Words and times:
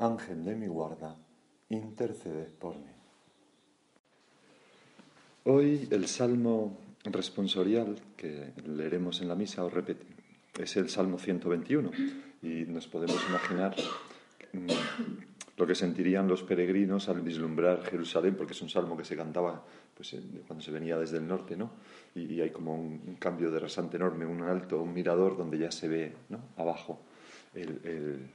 Ángel 0.00 0.42
de 0.44 0.56
mi 0.56 0.66
guarda, 0.66 1.14
intercede 1.68 2.46
por 2.58 2.74
mí. 2.74 2.90
Hoy 5.44 5.88
el 5.90 6.08
salmo 6.08 6.78
responsorial 7.04 8.00
que 8.16 8.52
leeremos 8.66 9.20
en 9.20 9.28
la 9.28 9.34
misa 9.34 9.62
o 9.62 9.68
repite, 9.68 10.06
es 10.58 10.76
el 10.78 10.88
salmo 10.88 11.18
121 11.18 11.90
y 12.42 12.64
nos 12.64 12.86
podemos 12.86 13.22
imaginar 13.28 13.76
mm, 14.54 14.66
lo 15.58 15.66
que 15.66 15.74
sentirían 15.74 16.26
los 16.26 16.44
peregrinos 16.44 17.10
al 17.10 17.20
vislumbrar 17.20 17.82
Jerusalén, 17.84 18.36
porque 18.36 18.54
es 18.54 18.62
un 18.62 18.70
salmo 18.70 18.96
que 18.96 19.04
se 19.04 19.16
cantaba 19.16 19.62
pues, 19.94 20.16
cuando 20.46 20.64
se 20.64 20.70
venía 20.70 20.96
desde 20.96 21.18
el 21.18 21.28
norte, 21.28 21.58
¿no? 21.58 21.72
Y, 22.14 22.40
hay 22.40 22.50
como 22.50 22.74
un, 22.74 23.16
cambio 23.18 23.50
de 23.50 23.60
rasante 23.60 23.98
enorme, 23.98 24.24
un 24.24 24.40
alto, 24.42 24.80
un 24.80 24.94
mirador 24.94 25.36
donde 25.36 25.58
ya 25.58 25.70
se 25.70 25.88
ve 25.88 26.14
¿no? 26.30 26.40
abajo 26.56 27.02
el 27.54 28.30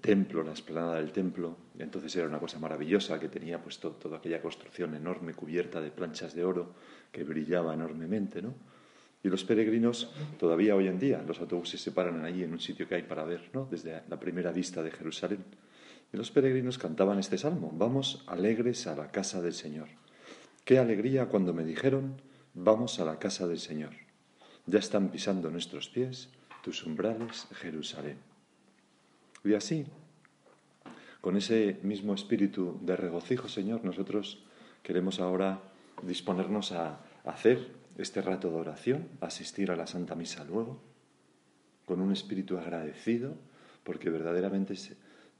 templo, 0.00 0.42
la 0.42 0.52
esplanada 0.52 0.96
del 0.96 1.12
templo. 1.12 1.56
Entonces 1.78 2.14
era 2.16 2.26
una 2.26 2.38
cosa 2.38 2.58
maravillosa 2.58 3.18
que 3.20 3.28
tenía 3.28 3.62
pues 3.62 3.78
toda 3.78 4.18
aquella 4.18 4.42
construcción 4.42 4.94
enorme 4.94 5.34
cubierta 5.34 5.80
de 5.80 5.90
planchas 5.90 6.34
de 6.34 6.44
oro 6.44 6.74
que 7.12 7.24
brillaba 7.24 7.74
enormemente, 7.74 8.42
¿no? 8.42 8.54
Y 9.22 9.28
los 9.28 9.44
peregrinos, 9.44 10.12
todavía 10.38 10.76
hoy 10.76 10.86
en 10.86 10.98
día, 10.98 11.22
los 11.26 11.40
autobuses 11.40 11.80
se 11.80 11.90
paran 11.90 12.24
allí 12.24 12.44
en 12.44 12.52
un 12.52 12.60
sitio 12.60 12.86
que 12.86 12.94
hay 12.94 13.02
para 13.02 13.24
ver, 13.24 13.50
¿no? 13.52 13.66
Desde 13.68 14.02
la 14.08 14.20
primera 14.20 14.52
vista 14.52 14.82
de 14.82 14.92
Jerusalén. 14.92 15.44
Y 16.12 16.16
los 16.16 16.30
peregrinos 16.30 16.78
cantaban 16.78 17.18
este 17.18 17.36
salmo, 17.36 17.70
vamos 17.74 18.24
alegres 18.26 18.86
a 18.86 18.96
la 18.96 19.10
casa 19.10 19.42
del 19.42 19.52
Señor. 19.52 19.88
Qué 20.64 20.78
alegría 20.78 21.26
cuando 21.26 21.52
me 21.52 21.64
dijeron, 21.64 22.20
vamos 22.54 23.00
a 23.00 23.04
la 23.04 23.18
casa 23.18 23.46
del 23.48 23.58
Señor. 23.58 23.90
Ya 24.66 24.78
están 24.78 25.08
pisando 25.08 25.50
nuestros 25.50 25.88
pies 25.88 26.28
tus 26.62 26.84
umbrales, 26.84 27.48
Jerusalén. 27.52 28.27
Y 29.44 29.54
así, 29.54 29.86
con 31.20 31.36
ese 31.36 31.78
mismo 31.82 32.14
espíritu 32.14 32.78
de 32.82 32.96
regocijo, 32.96 33.48
Señor, 33.48 33.84
nosotros 33.84 34.44
queremos 34.82 35.20
ahora 35.20 35.60
disponernos 36.02 36.72
a 36.72 37.00
hacer 37.24 37.68
este 37.96 38.22
rato 38.22 38.50
de 38.50 38.56
oración, 38.56 39.08
asistir 39.20 39.70
a 39.70 39.76
la 39.76 39.86
Santa 39.86 40.14
Misa 40.14 40.44
luego, 40.44 40.80
con 41.84 42.00
un 42.00 42.12
espíritu 42.12 42.58
agradecido, 42.58 43.34
porque 43.82 44.10
verdaderamente 44.10 44.74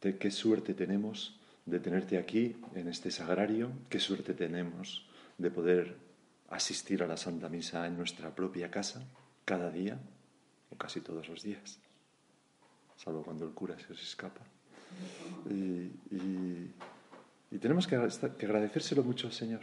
qué 0.00 0.30
suerte 0.30 0.74
tenemos 0.74 1.38
de 1.66 1.80
tenerte 1.80 2.18
aquí 2.18 2.56
en 2.74 2.88
este 2.88 3.10
sagrario, 3.10 3.70
qué 3.88 4.00
suerte 4.00 4.34
tenemos 4.34 5.06
de 5.36 5.50
poder 5.50 5.96
asistir 6.48 7.02
a 7.02 7.06
la 7.06 7.16
Santa 7.16 7.48
Misa 7.48 7.86
en 7.86 7.96
nuestra 7.96 8.34
propia 8.34 8.70
casa 8.70 9.06
cada 9.44 9.70
día 9.70 9.98
o 10.70 10.76
casi 10.76 11.00
todos 11.00 11.28
los 11.28 11.42
días 11.42 11.78
salvo 12.98 13.22
cuando 13.22 13.46
el 13.46 13.52
cura 13.52 13.78
se 13.78 13.92
os 13.92 14.02
escapa. 14.02 14.40
Y, 15.50 15.90
tenemos 17.58 17.86
que, 17.86 17.96
agradecérselo 17.96 19.02
mucho 19.02 19.26
al 19.26 19.32
Señor. 19.32 19.60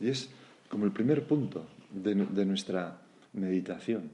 Y 0.00 0.08
es 0.08 0.28
como 0.68 0.84
el 0.84 0.92
primer 0.92 1.26
punto 1.26 1.66
de, 1.90 2.14
nuestra 2.44 3.00
meditación. 3.32 4.10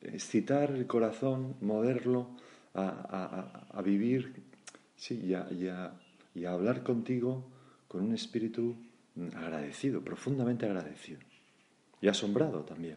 Excitar 0.00 0.70
el 0.70 0.86
corazón, 0.86 1.56
moverlo 1.60 2.28
a, 2.74 3.82
vivir 3.84 4.42
sí, 4.96 5.20
y, 5.22 5.34
y 6.38 6.44
a 6.44 6.52
hablar 6.52 6.82
contigo 6.82 7.44
con 7.86 8.02
un 8.02 8.14
espíritu 8.14 8.76
agradecido, 9.36 10.02
profundamente 10.02 10.66
agradecido. 10.66 11.20
Y 12.00 12.08
asombrado 12.08 12.64
también. 12.64 12.96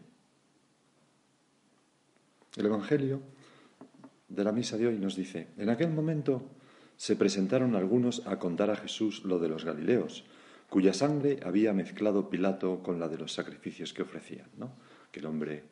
El 2.56 2.66
Evangelio 2.66 3.20
de 4.34 4.44
la 4.44 4.52
misa 4.52 4.76
de 4.76 4.86
hoy 4.86 4.98
nos 4.98 5.16
dice, 5.16 5.48
en 5.56 5.70
aquel 5.70 5.90
momento 5.90 6.42
se 6.96 7.16
presentaron 7.16 7.74
algunos 7.76 8.26
a 8.26 8.38
contar 8.38 8.70
a 8.70 8.76
Jesús 8.76 9.24
lo 9.24 9.38
de 9.38 9.48
los 9.48 9.64
Galileos, 9.64 10.24
cuya 10.68 10.92
sangre 10.92 11.38
había 11.44 11.72
mezclado 11.72 12.28
Pilato 12.28 12.82
con 12.82 12.98
la 12.98 13.08
de 13.08 13.18
los 13.18 13.32
sacrificios 13.32 13.92
que 13.92 14.02
ofrecían, 14.02 14.48
¿no? 14.58 14.72
hombre 15.24 15.62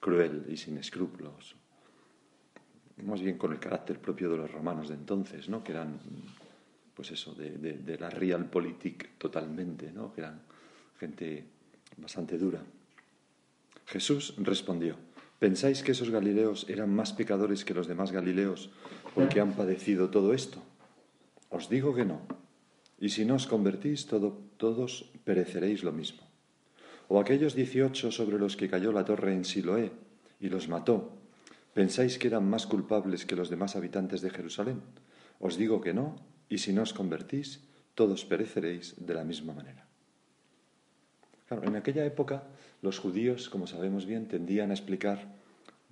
cruel 0.00 0.46
y 0.48 0.56
sin 0.56 0.78
escrúpulos, 0.78 1.54
más 3.04 3.20
bien 3.20 3.36
con 3.36 3.52
el 3.52 3.58
carácter 3.58 4.00
propio 4.00 4.30
de 4.30 4.38
los 4.38 4.50
romanos 4.50 4.88
de 4.88 4.94
entonces, 4.94 5.50
¿no? 5.50 5.62
que 5.62 5.72
eran, 5.72 6.00
pues 6.94 7.10
eso, 7.10 7.34
de, 7.34 7.50
de 7.58 7.98
la 7.98 8.08
realpolitik 8.08 9.18
totalmente, 9.18 9.92
¿no? 9.92 10.14
que 10.14 10.22
eran 10.22 10.40
gente 10.98 11.44
bastante 11.98 12.38
dura. 12.38 12.62
Jesús 13.84 14.34
respondió, 14.38 14.96
¿Pensáis 15.38 15.84
que 15.84 15.92
esos 15.92 16.10
Galileos 16.10 16.66
eran 16.68 16.90
más 16.90 17.12
pecadores 17.12 17.64
que 17.64 17.74
los 17.74 17.86
demás 17.86 18.10
Galileos 18.10 18.70
porque 19.14 19.40
han 19.40 19.52
padecido 19.52 20.10
todo 20.10 20.34
esto? 20.34 20.62
Os 21.48 21.68
digo 21.68 21.94
que 21.94 22.04
no. 22.04 22.22
Y 22.98 23.10
si 23.10 23.24
no 23.24 23.36
os 23.36 23.46
convertís, 23.46 24.06
todos 24.06 25.10
pereceréis 25.22 25.84
lo 25.84 25.92
mismo. 25.92 26.26
O 27.06 27.20
aquellos 27.20 27.54
dieciocho 27.54 28.10
sobre 28.10 28.38
los 28.38 28.56
que 28.56 28.68
cayó 28.68 28.90
la 28.90 29.04
torre 29.04 29.32
en 29.32 29.44
Siloé 29.44 29.92
y 30.40 30.48
los 30.48 30.68
mató, 30.68 31.14
¿pensáis 31.72 32.18
que 32.18 32.26
eran 32.26 32.50
más 32.50 32.66
culpables 32.66 33.24
que 33.24 33.36
los 33.36 33.48
demás 33.48 33.76
habitantes 33.76 34.20
de 34.20 34.30
Jerusalén? 34.30 34.82
Os 35.38 35.56
digo 35.56 35.80
que 35.80 35.94
no, 35.94 36.16
y 36.48 36.58
si 36.58 36.72
no 36.72 36.82
os 36.82 36.92
convertís, 36.92 37.62
todos 37.94 38.24
pereceréis 38.24 38.94
de 38.98 39.14
la 39.14 39.24
misma 39.24 39.54
manera. 39.54 39.87
En 41.50 41.76
aquella 41.76 42.04
época 42.04 42.44
los 42.82 42.98
judíos, 42.98 43.48
como 43.48 43.66
sabemos 43.66 44.06
bien, 44.06 44.28
tendían 44.28 44.70
a 44.70 44.74
explicar 44.74 45.26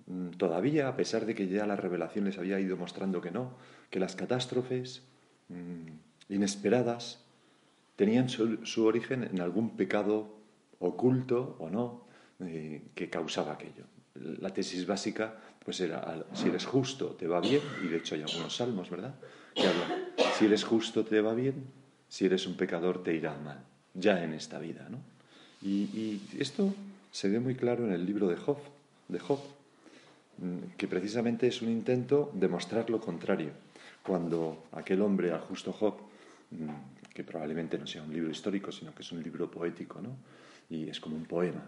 mm, 0.06 0.30
todavía, 0.30 0.88
a 0.88 0.96
pesar 0.96 1.26
de 1.26 1.34
que 1.34 1.48
ya 1.48 1.66
la 1.66 1.76
revelación 1.76 2.26
les 2.26 2.38
había 2.38 2.60
ido 2.60 2.76
mostrando 2.76 3.20
que 3.20 3.30
no, 3.30 3.52
que 3.90 3.98
las 3.98 4.16
catástrofes 4.16 5.02
mm, 5.48 6.34
inesperadas 6.34 7.24
tenían 7.96 8.28
su, 8.28 8.84
origen 8.84 9.24
en 9.24 9.40
algún 9.40 9.76
pecado 9.76 10.36
oculto 10.78 11.56
o 11.58 11.70
no 11.70 12.04
eh, 12.40 12.82
que 12.94 13.08
causaba 13.08 13.52
aquello. 13.52 13.84
La 14.14 14.50
tesis 14.50 14.86
básica 14.86 15.36
pues 15.64 15.80
era, 15.80 16.24
si 16.32 16.48
eres 16.48 16.64
justo 16.64 17.16
te 17.18 17.26
va 17.26 17.40
bien, 17.40 17.60
y 17.82 17.88
de 17.88 17.96
hecho 17.96 18.14
hay 18.14 18.22
algunos 18.22 18.54
salmos, 18.54 18.88
¿verdad? 18.88 19.16
Que 19.54 19.66
hablan, 19.66 20.10
si 20.38 20.44
eres 20.44 20.62
justo 20.62 21.04
te 21.04 21.20
va 21.20 21.34
bien, 21.34 21.64
si 22.08 22.26
eres 22.26 22.46
un 22.46 22.56
pecador 22.56 23.02
te 23.02 23.14
irá 23.14 23.36
mal, 23.36 23.64
ya 23.92 24.22
en 24.22 24.32
esta 24.32 24.60
vida, 24.60 24.86
¿no? 24.88 25.15
Y, 25.62 26.20
esto 26.38 26.74
se 27.10 27.28
ve 27.28 27.40
muy 27.40 27.54
claro 27.54 27.86
en 27.86 27.92
el 27.92 28.04
libro 28.04 28.28
de 28.28 28.36
Job, 28.36 28.58
de 29.08 29.18
Job, 29.18 29.40
mm, 30.38 30.76
que 30.76 30.86
precisamente 30.86 31.46
es 31.46 31.62
un 31.62 31.70
intento 31.70 32.30
de 32.34 32.48
mostrar 32.48 32.90
lo 32.90 33.00
contrario. 33.00 33.50
Cuando 34.02 34.64
aquel 34.72 35.02
hombre, 35.02 35.32
al 35.32 35.40
justo 35.40 35.72
Job, 35.72 35.94
mm, 36.50 37.12
que 37.14 37.24
probablemente 37.24 37.78
no 37.78 37.86
sea 37.86 38.02
un 38.02 38.12
libro 38.12 38.30
histórico, 38.30 38.70
sino 38.70 38.94
que 38.94 39.02
es 39.02 39.12
un 39.12 39.22
libro 39.22 39.50
poético, 39.50 40.00
¿no? 40.00 40.16
Y 40.68 40.88
es 40.88 41.00
como 41.00 41.16
un 41.16 41.24
poema, 41.24 41.64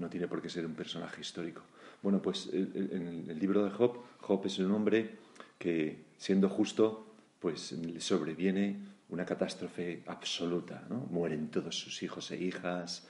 no, 0.00 0.08
tiene 0.08 0.26
por 0.26 0.42
qué 0.42 0.48
ser 0.48 0.66
un 0.66 0.74
personaje 0.74 1.20
histórico. 1.20 1.62
Bueno, 2.02 2.20
pues 2.20 2.48
en 2.52 3.26
el 3.28 3.38
libro 3.38 3.64
de 3.64 3.70
Job, 3.70 3.98
Job 4.20 4.44
es 4.46 4.58
un 4.58 4.72
hombre 4.72 5.16
que, 5.58 5.98
siendo 6.18 6.48
justo, 6.48 7.06
pues 7.40 7.72
le 7.72 8.00
sobreviene 8.00 8.76
una 9.08 9.24
catástrofe 9.24 10.02
absoluta. 10.06 10.84
¿no? 10.88 11.06
Mueren 11.10 11.50
todos 11.50 11.78
sus 11.78 12.02
hijos 12.02 12.30
e 12.30 12.36
hijas, 12.36 13.06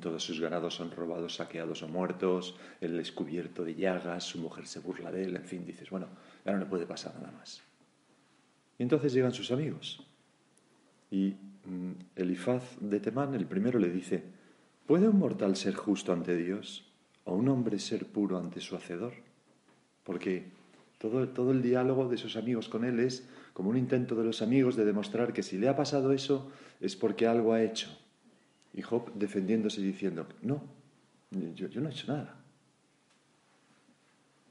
todos 0.00 0.22
sus 0.22 0.40
ganados 0.40 0.74
son 0.74 0.90
robados, 0.92 1.36
saqueados 1.36 1.82
o 1.82 1.88
muertos, 1.88 2.56
él 2.80 2.98
es 3.00 3.10
cubierto 3.10 3.64
de 3.64 3.74
llagas, 3.74 4.24
su 4.24 4.38
mujer 4.38 4.66
se 4.66 4.78
burla 4.78 5.10
de 5.10 5.24
él, 5.24 5.36
en 5.36 5.44
fin, 5.44 5.64
dices, 5.64 5.90
bueno, 5.90 6.06
ya 6.44 6.52
no 6.52 6.58
le 6.58 6.66
puede 6.66 6.86
pasar 6.86 7.14
nada 7.16 7.32
más. 7.32 7.62
Y 8.78 8.82
entonces 8.84 9.12
llegan 9.12 9.32
sus 9.32 9.50
amigos. 9.50 10.06
Y 11.10 11.34
mm, 11.64 11.92
Elifaz 12.16 12.76
de 12.80 13.00
Temán, 13.00 13.34
el 13.34 13.46
primero, 13.46 13.78
le 13.78 13.88
dice, 13.88 14.22
¿puede 14.86 15.08
un 15.08 15.18
mortal 15.18 15.56
ser 15.56 15.74
justo 15.74 16.12
ante 16.12 16.36
Dios 16.36 16.84
o 17.24 17.34
un 17.34 17.48
hombre 17.48 17.78
ser 17.78 18.06
puro 18.06 18.38
ante 18.38 18.60
su 18.60 18.76
hacedor? 18.76 19.14
Porque 20.04 20.44
todo, 20.98 21.28
todo 21.28 21.50
el 21.50 21.62
diálogo 21.62 22.08
de 22.08 22.16
sus 22.16 22.36
amigos 22.36 22.68
con 22.68 22.84
él 22.84 23.00
es 23.00 23.28
como 23.54 23.70
un 23.70 23.78
intento 23.78 24.16
de 24.16 24.24
los 24.24 24.42
amigos 24.42 24.76
de 24.76 24.84
demostrar 24.84 25.32
que 25.32 25.42
si 25.42 25.56
le 25.56 25.68
ha 25.68 25.76
pasado 25.76 26.12
eso 26.12 26.50
es 26.80 26.96
porque 26.96 27.26
algo 27.26 27.54
ha 27.54 27.62
hecho. 27.62 27.88
Y 28.74 28.82
Job 28.82 29.12
defendiéndose 29.14 29.80
diciendo, 29.80 30.26
no, 30.42 30.62
yo, 31.30 31.68
no 31.80 31.88
he 31.88 31.92
hecho 31.92 32.12
nada. 32.12 32.36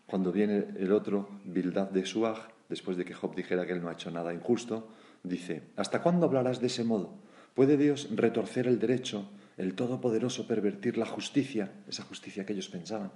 Cuando 0.07 0.31
viene 0.31 0.67
el 0.77 0.93
otro, 0.93 1.27
Bildad 1.43 1.89
de 1.89 2.05
Suag, 2.05 2.53
después 2.69 2.95
de 2.95 3.03
que 3.03 3.13
Job 3.13 3.35
dijera 3.35 3.65
que 3.65 3.73
él 3.73 3.81
no 3.81 3.89
ha 3.89 3.93
hecho 3.93 4.09
nada 4.09 4.33
injusto, 4.33 4.87
dice, 5.21 5.63
¿hasta 5.75 6.01
cuándo 6.01 6.25
hablarás 6.25 6.61
de 6.61 6.67
ese 6.67 6.85
modo? 6.85 7.13
¿Puede 7.55 7.75
Dios 7.75 8.07
retorcer 8.15 8.67
el 8.67 8.79
derecho, 8.79 9.29
el 9.57 9.75
Todopoderoso 9.75 10.47
pervertir 10.47 10.97
la 10.97 11.05
justicia, 11.05 11.73
esa 11.87 12.03
justicia 12.03 12.45
que 12.45 12.53
ellos 12.53 12.69
pensaban? 12.69 13.11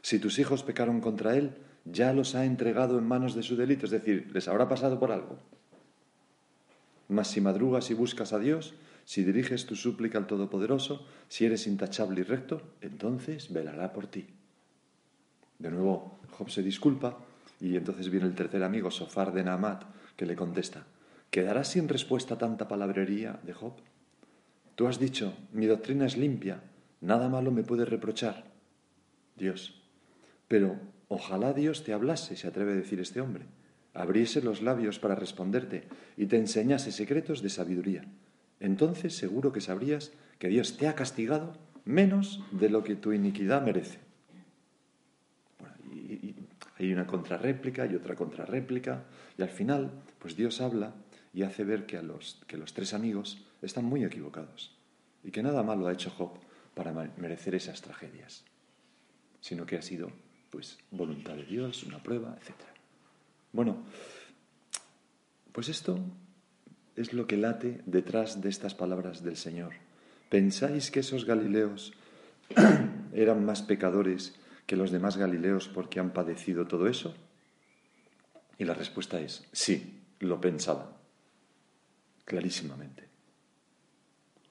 Si 0.00 0.18
tus 0.18 0.38
hijos 0.38 0.62
pecaron 0.62 1.00
contra 1.00 1.36
Él, 1.36 1.52
ya 1.86 2.12
los 2.12 2.34
ha 2.34 2.44
entregado 2.44 2.98
en 2.98 3.06
manos 3.06 3.34
de 3.34 3.42
su 3.42 3.56
delito, 3.56 3.86
es 3.86 3.92
decir, 3.92 4.28
les 4.32 4.48
habrá 4.48 4.68
pasado 4.68 4.98
por 4.98 5.12
algo. 5.12 5.38
Mas 7.08 7.28
si 7.28 7.40
madrugas 7.40 7.90
y 7.90 7.94
buscas 7.94 8.32
a 8.32 8.38
Dios, 8.38 8.74
si 9.04 9.22
diriges 9.22 9.66
tu 9.66 9.76
súplica 9.76 10.18
al 10.18 10.26
Todopoderoso, 10.26 11.06
si 11.28 11.46
eres 11.46 11.66
intachable 11.68 12.20
y 12.20 12.24
recto, 12.24 12.60
entonces 12.80 13.52
velará 13.52 13.92
por 13.92 14.08
ti. 14.08 14.26
De 15.58 15.70
nuevo, 15.70 16.18
Job 16.32 16.50
se 16.50 16.62
disculpa 16.62 17.18
y 17.60 17.76
entonces 17.76 18.10
viene 18.10 18.26
el 18.26 18.34
tercer 18.34 18.64
amigo, 18.64 18.90
Sofar 18.90 19.32
de 19.32 19.44
Naamat, 19.44 19.84
que 20.16 20.26
le 20.26 20.34
contesta, 20.34 20.84
¿quedará 21.30 21.62
sin 21.62 21.88
respuesta 21.88 22.36
tanta 22.36 22.66
palabrería 22.66 23.38
de 23.44 23.52
Job? 23.52 23.74
Tú 24.74 24.88
has 24.88 24.98
dicho, 24.98 25.32
mi 25.52 25.66
doctrina 25.66 26.04
es 26.04 26.16
limpia, 26.16 26.62
nada 27.00 27.28
malo 27.28 27.52
me 27.52 27.62
puede 27.62 27.84
reprochar. 27.84 28.44
Dios, 29.36 29.80
pero 30.48 30.78
ojalá 31.08 31.52
Dios 31.52 31.84
te 31.84 31.92
hablase, 31.92 32.36
se 32.36 32.48
atreve 32.48 32.72
a 32.72 32.76
decir 32.76 33.00
este 33.00 33.20
hombre, 33.20 33.46
abriese 33.94 34.42
los 34.42 34.62
labios 34.62 34.98
para 34.98 35.14
responderte 35.14 35.84
y 36.16 36.26
te 36.26 36.36
enseñase 36.36 36.92
secretos 36.92 37.42
de 37.42 37.50
sabiduría. 37.50 38.04
Entonces 38.60 39.16
seguro 39.16 39.52
que 39.52 39.60
sabrías 39.60 40.12
que 40.38 40.48
Dios 40.48 40.76
te 40.76 40.88
ha 40.88 40.94
castigado 40.94 41.54
menos 41.84 42.42
de 42.50 42.68
lo 42.68 42.84
que 42.84 42.96
tu 42.96 43.12
iniquidad 43.12 43.62
merece. 43.62 43.98
y, 45.92 46.34
hay 46.78 46.92
una 46.92 47.06
contrarréplica 47.06 47.86
y 47.86 47.94
otra 47.94 48.14
contrarréplica, 48.14 49.04
y 49.38 49.42
al 49.42 49.48
final, 49.48 49.92
pues 50.18 50.36
Dios 50.36 50.60
habla 50.60 50.94
y 51.32 51.42
hace 51.42 51.64
ver 51.64 51.86
que, 51.86 51.96
a 51.96 52.02
los, 52.02 52.40
que 52.46 52.56
los 52.56 52.74
tres 52.74 52.94
amigos 52.94 53.44
están 53.62 53.84
muy 53.84 54.04
equivocados 54.04 54.76
y 55.24 55.30
que 55.30 55.42
nada 55.42 55.62
malo 55.62 55.86
ha 55.86 55.92
hecho 55.92 56.10
Job 56.10 56.38
para 56.74 56.92
merecer 56.92 57.54
esas 57.54 57.82
tragedias, 57.82 58.44
sino 59.40 59.66
que 59.66 59.76
ha 59.76 59.82
sido 59.82 60.10
pues 60.50 60.78
voluntad 60.90 61.34
de 61.34 61.44
Dios, 61.44 61.82
una 61.84 62.02
prueba, 62.02 62.36
etc. 62.40 62.54
Bueno, 63.52 63.84
pues 65.52 65.68
esto 65.68 65.98
es 66.96 67.12
lo 67.12 67.26
que 67.26 67.36
late 67.36 67.82
detrás 67.86 68.40
de 68.40 68.48
estas 68.48 68.74
palabras 68.74 69.22
del 69.22 69.36
Señor. 69.36 69.74
¿Pensáis 70.28 70.90
que 70.90 71.00
esos 71.00 71.24
Galileos 71.24 71.92
eran 73.12 73.44
más 73.44 73.62
pecadores 73.62 74.34
que 74.66 74.76
los 74.76 74.90
demás 74.90 75.16
Galileos 75.16 75.68
porque 75.68 76.00
han 76.00 76.12
padecido 76.12 76.66
todo 76.66 76.88
eso? 76.88 77.14
Y 78.58 78.64
la 78.64 78.74
respuesta 78.74 79.20
es 79.20 79.46
sí, 79.52 80.00
lo 80.20 80.40
pensaban 80.40 80.96
clarísimamente. 82.26 83.04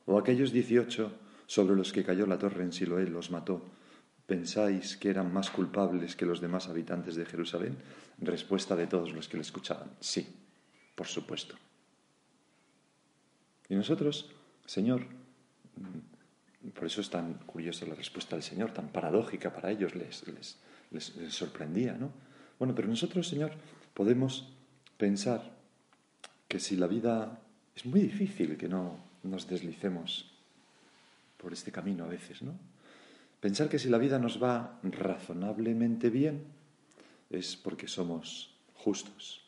O 0.06 0.18
aquellos 0.18 0.52
dieciocho 0.52 1.12
sobre 1.46 1.76
los 1.76 1.94
que 1.94 2.04
cayó 2.04 2.26
la 2.26 2.40
torre 2.40 2.64
en 2.64 2.74
Siloé 2.74 3.06
los 3.06 3.30
mató, 3.30 3.62
¿pensáis 4.26 4.98
que 4.98 5.10
eran 5.10 5.34
más 5.34 5.50
culpables 5.50 6.16
que 6.16 6.26
los 6.26 6.42
demás 6.42 6.68
habitantes 6.68 7.16
de 7.16 7.26
Jerusalén? 7.26 7.78
Respuesta 8.20 8.76
de 8.76 8.88
todos 8.88 9.14
los 9.14 9.28
que 9.28 9.38
le 9.38 9.44
escuchaban, 9.44 9.92
sí, 10.00 10.28
por 10.96 11.08
supuesto. 11.08 11.56
Y 13.70 13.76
nosotros, 13.76 14.32
Señor, 14.66 15.02
mm, 15.06 16.70
por 16.70 16.86
eso 16.86 17.02
es 17.02 17.10
tan 17.10 17.36
curiosa 17.46 17.86
la 17.86 17.96
respuesta 17.96 18.36
del 18.36 18.44
Señor, 18.44 18.72
tan 18.72 18.90
paradójica 18.90 19.54
para 19.54 19.72
ellos, 19.72 19.96
les, 19.96 20.24
les, 20.28 20.58
les 20.92 21.34
sorprendía, 21.34 21.94
¿no? 21.94 22.12
Bueno, 22.58 22.74
pero 22.74 22.88
nosotros, 22.88 23.28
Señor, 23.28 23.52
podemos 23.94 24.54
pensar 24.98 25.56
que 26.48 26.60
si 26.60 26.76
la 26.78 26.88
vida 26.88 27.40
es 27.76 27.86
muy 27.86 28.00
difícil 28.00 28.58
que 28.58 28.70
no 28.70 28.98
nos 29.24 29.48
deslicemos 29.48 30.32
por 31.38 31.54
este 31.54 31.72
camino 31.72 32.06
a 32.06 32.08
veces, 32.08 32.42
¿no? 32.42 32.58
Pensar 33.40 33.70
que 33.70 33.80
si 33.80 33.90
la 33.90 33.98
vida 33.98 34.20
nos 34.20 34.42
va 34.42 34.80
razonablemente 34.84 36.10
bien 36.10 36.46
es 37.30 37.56
porque 37.56 37.88
somos 37.88 38.56
justos, 38.74 39.46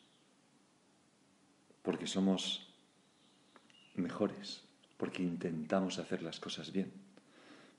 porque 1.82 2.06
somos 2.06 2.68
mejores, 3.94 4.62
porque 4.96 5.22
intentamos 5.22 5.98
hacer 5.98 6.22
las 6.22 6.40
cosas 6.40 6.72
bien, 6.72 6.92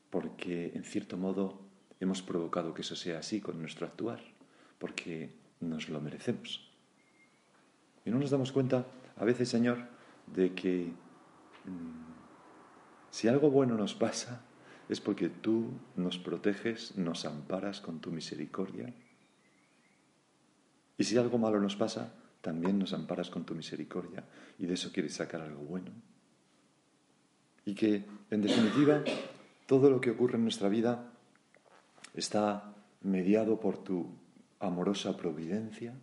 porque 0.09 0.71
en 0.73 0.83
cierto 0.83 1.17
modo 1.17 1.61
hemos 1.99 2.21
provocado 2.21 2.73
que 2.73 2.81
eso 2.81 2.95
sea 2.95 3.19
así 3.19 3.41
con 3.41 3.59
nuestro 3.59 3.85
actuar, 3.85 4.19
porque 4.77 5.29
nos 5.59 5.89
lo 5.89 6.01
merecemos. 6.01 6.69
Y 8.05 8.09
no 8.09 8.19
nos 8.19 8.31
damos 8.31 8.51
cuenta 8.51 8.85
a 9.17 9.25
veces, 9.25 9.49
Señor, 9.49 9.85
de 10.27 10.53
que 10.53 10.91
mm, 11.65 12.09
si 13.11 13.27
algo 13.27 13.49
bueno 13.49 13.75
nos 13.75 13.93
pasa 13.93 14.41
es 14.89 14.99
porque 14.99 15.29
tú 15.29 15.69
nos 15.95 16.17
proteges, 16.17 16.97
nos 16.97 17.25
amparas 17.25 17.79
con 17.79 18.01
tu 18.01 18.11
misericordia. 18.11 18.91
Y 20.97 21.03
si 21.03 21.15
algo 21.17 21.37
malo 21.37 21.61
nos 21.61 21.75
pasa, 21.75 22.11
también 22.41 22.79
nos 22.79 22.93
amparas 22.93 23.29
con 23.29 23.45
tu 23.45 23.53
misericordia 23.53 24.23
y 24.57 24.65
de 24.65 24.73
eso 24.73 24.91
quieres 24.91 25.13
sacar 25.13 25.41
algo 25.41 25.61
bueno. 25.61 25.91
Y 27.65 27.75
que, 27.75 28.05
en 28.31 28.41
definitiva, 28.41 29.03
todo 29.67 29.91
lo 29.91 30.01
que 30.01 30.09
ocurre 30.09 30.37
en 30.37 30.43
nuestra 30.43 30.69
vida 30.69 31.13
está 32.15 32.73
mediado 33.01 33.59
por 33.59 33.77
tu 33.83 34.07
amorosa 34.59 35.15
providencia 35.15 35.93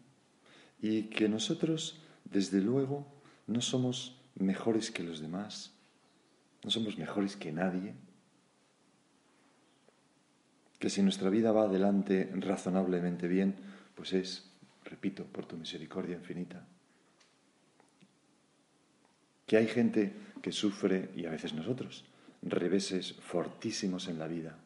y 0.81 1.05
que 1.05 1.29
nosotros, 1.29 2.01
desde 2.25 2.61
luego, 2.61 3.05
no 3.49 3.61
somos 3.61 4.21
mejores 4.37 4.93
que 4.93 5.03
los 5.03 5.21
demás, 5.21 5.75
no 6.63 6.71
somos 6.71 6.97
mejores 6.99 7.37
que 7.37 7.51
nadie, 7.51 7.95
que 10.87 10.91
si 10.91 11.03
nuestra 11.03 11.31
vida 11.31 11.51
va 11.51 11.65
adelante 11.65 12.31
razonablemente 12.33 13.27
bien, 13.27 13.57
pues 13.97 14.13
es, 14.13 14.53
repito, 14.85 15.25
por 15.25 15.45
tu 15.45 15.57
misericordia 15.57 16.15
infinita. 16.15 16.65
Que 19.49 19.57
hay 19.57 19.67
gente 19.67 20.13
que 20.41 20.53
sufre, 20.53 21.11
y 21.17 21.27
a 21.27 21.31
veces 21.31 21.55
nosotros, 21.55 22.05
reveses 22.41 23.15
fortísimos 23.15 24.07
en 24.07 24.21
la 24.21 24.29
vida, 24.29 24.61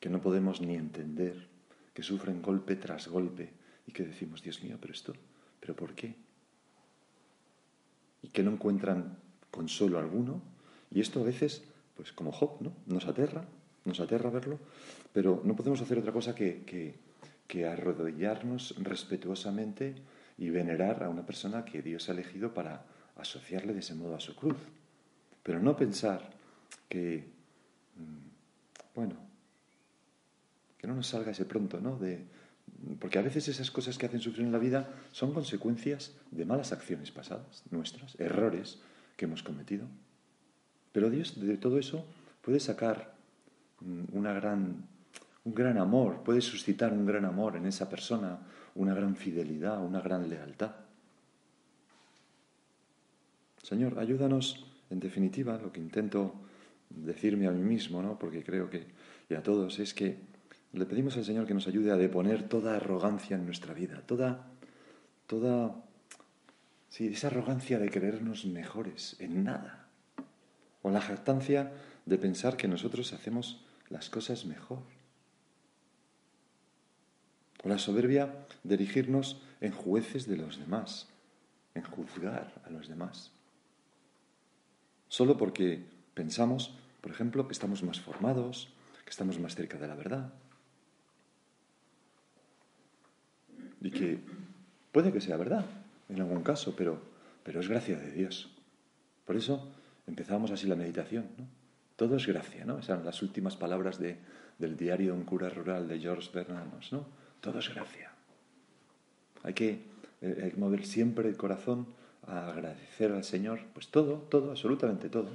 que 0.00 0.10
no 0.10 0.20
podemos 0.20 0.60
ni 0.60 0.74
entender, 0.74 1.46
que 1.94 2.02
sufren 2.02 2.42
golpe 2.42 2.74
tras 2.74 3.06
golpe 3.06 3.52
y 3.86 3.92
que 3.92 4.02
decimos, 4.02 4.42
Dios 4.42 4.60
mío, 4.64 4.76
pero 4.80 4.92
esto, 4.92 5.12
pero 5.60 5.76
¿por 5.76 5.94
qué? 5.94 6.16
y 8.22 8.28
que 8.30 8.42
no 8.42 8.50
encuentran 8.50 9.18
consuelo 9.52 10.00
alguno. 10.00 10.42
Y 10.90 11.00
esto 11.00 11.20
a 11.20 11.22
veces, 11.22 11.62
pues 11.94 12.10
como 12.10 12.32
Job, 12.32 12.60
¿no? 12.60 12.72
Nos 12.86 13.06
aterra, 13.06 13.46
nos 13.84 14.00
aterra 14.00 14.30
verlo, 14.30 14.58
pero 15.12 15.42
no 15.44 15.54
podemos 15.54 15.80
hacer 15.80 15.98
otra 15.98 16.12
cosa 16.12 16.34
que, 16.34 16.94
arrodillarnos 17.54 18.74
respetuosamente 18.78 19.94
y 20.38 20.50
venerar 20.50 21.04
a 21.04 21.08
una 21.08 21.24
persona 21.24 21.64
que 21.64 21.82
Dios 21.82 22.08
ha 22.08 22.12
elegido 22.12 22.52
para 22.52 22.84
asociarle 23.16 23.72
de 23.72 23.78
ese 23.78 23.94
modo 23.94 24.16
a 24.16 24.20
su 24.20 24.34
cruz. 24.34 24.56
Pero 25.42 25.60
no 25.60 25.76
pensar 25.76 26.30
que, 26.88 27.28
mm, 27.96 28.94
bueno, 28.96 29.14
que 30.78 30.88
no 30.88 30.96
nos 30.96 31.06
salga 31.06 31.30
ese 31.30 31.44
pronto, 31.44 31.80
¿no? 31.80 31.96
De, 31.96 32.24
porque 32.98 33.18
a 33.18 33.22
veces 33.22 33.46
esas 33.46 33.70
cosas 33.70 33.98
que 33.98 34.06
hacen 34.06 34.20
sufrir 34.20 34.46
en 34.46 34.52
la 34.52 34.58
vida 34.58 34.92
son 35.12 35.32
consecuencias 35.32 36.16
de 36.32 36.44
malas 36.44 36.72
acciones 36.72 37.12
pasadas, 37.12 37.62
nuestras, 37.70 38.18
errores 38.18 38.80
que 39.16 39.26
hemos 39.26 39.44
cometido. 39.44 39.86
Pero 40.92 41.10
Dios 41.10 41.40
de 41.40 41.56
todo 41.56 41.78
eso 41.78 42.04
puede 42.42 42.58
sacar 42.58 43.13
una 44.12 44.32
gran, 44.32 44.86
un 45.44 45.54
gran 45.54 45.78
amor, 45.78 46.22
puede 46.22 46.40
suscitar 46.40 46.92
un 46.92 47.06
gran 47.06 47.24
amor 47.24 47.56
en 47.56 47.66
esa 47.66 47.88
persona, 47.88 48.38
una 48.74 48.94
gran 48.94 49.16
fidelidad, 49.16 49.84
una 49.84 50.00
gran 50.00 50.28
lealtad. 50.28 50.72
Señor, 53.62 53.98
ayúdanos, 53.98 54.66
en 54.90 55.00
definitiva, 55.00 55.58
lo 55.58 55.72
que 55.72 55.80
intento 55.80 56.34
decirme 56.90 57.46
a 57.46 57.50
mí 57.50 57.62
mismo, 57.62 58.02
¿no? 58.02 58.18
porque 58.18 58.42
creo 58.42 58.68
que, 58.68 58.86
y 59.28 59.34
a 59.34 59.42
todos, 59.42 59.78
es 59.78 59.94
que 59.94 60.18
le 60.72 60.86
pedimos 60.86 61.16
al 61.16 61.24
Señor 61.24 61.46
que 61.46 61.54
nos 61.54 61.66
ayude 61.66 61.90
a 61.90 61.96
deponer 61.96 62.48
toda 62.48 62.76
arrogancia 62.76 63.36
en 63.36 63.46
nuestra 63.46 63.74
vida, 63.74 64.02
toda, 64.06 64.46
toda, 65.26 65.76
sí, 66.88 67.08
esa 67.08 67.28
arrogancia 67.28 67.78
de 67.78 67.90
creernos 67.90 68.44
mejores 68.44 69.16
en 69.18 69.44
nada, 69.44 69.86
o 70.82 70.90
la 70.90 71.00
jactancia 71.00 71.72
de 72.04 72.18
pensar 72.18 72.56
que 72.56 72.68
nosotros 72.68 73.12
hacemos 73.12 73.63
las 73.88 74.10
cosas 74.10 74.44
mejor, 74.46 74.82
o 77.62 77.68
la 77.68 77.78
soberbia 77.78 78.46
de 78.62 78.74
erigirnos 78.74 79.40
en 79.60 79.72
jueces 79.72 80.26
de 80.26 80.36
los 80.36 80.58
demás, 80.58 81.08
en 81.74 81.82
juzgar 81.82 82.62
a 82.64 82.70
los 82.70 82.88
demás, 82.88 83.32
solo 85.08 85.36
porque 85.36 85.84
pensamos, 86.14 86.76
por 87.00 87.10
ejemplo, 87.10 87.46
que 87.46 87.52
estamos 87.52 87.82
más 87.82 88.00
formados, 88.00 88.72
que 89.04 89.10
estamos 89.10 89.38
más 89.38 89.54
cerca 89.54 89.78
de 89.78 89.88
la 89.88 89.94
verdad, 89.94 90.32
y 93.80 93.90
que 93.90 94.18
Puede 94.94 95.12
que 95.12 95.20
sea 95.20 95.36
verdad, 95.36 95.66
en 96.08 96.20
algún 96.20 96.44
caso, 96.44 96.76
pero, 96.76 97.02
pero 97.42 97.58
es 97.58 97.66
gracia 97.66 97.98
de 97.98 98.12
Dios. 98.12 98.48
Por 99.24 99.34
eso 99.34 99.74
empezamos 100.06 100.52
así 100.52 100.68
la 100.68 100.76
meditación. 100.76 101.26
¿no? 101.36 101.48
Todo 101.96 102.16
es 102.16 102.26
gracia, 102.26 102.64
¿no? 102.64 102.78
Esas 102.78 102.96
son 102.96 103.04
las 103.04 103.22
últimas 103.22 103.56
palabras 103.56 103.98
de, 103.98 104.18
del 104.58 104.76
diario 104.76 105.14
un 105.14 105.24
cura 105.24 105.48
rural 105.48 105.88
de 105.88 105.98
George 105.98 106.30
Bernanos, 106.32 106.92
¿no? 106.92 107.06
Todo 107.40 107.58
es 107.58 107.72
gracia. 107.72 108.12
Hay 109.42 109.54
que, 109.54 109.80
eh, 110.20 110.40
hay 110.42 110.50
que 110.50 110.56
mover 110.56 110.86
siempre 110.86 111.28
el 111.28 111.36
corazón 111.36 111.86
a 112.26 112.48
agradecer 112.48 113.12
al 113.12 113.24
Señor, 113.24 113.60
pues 113.72 113.88
todo, 113.88 114.26
todo, 114.30 114.50
absolutamente 114.50 115.08
todo. 115.08 115.30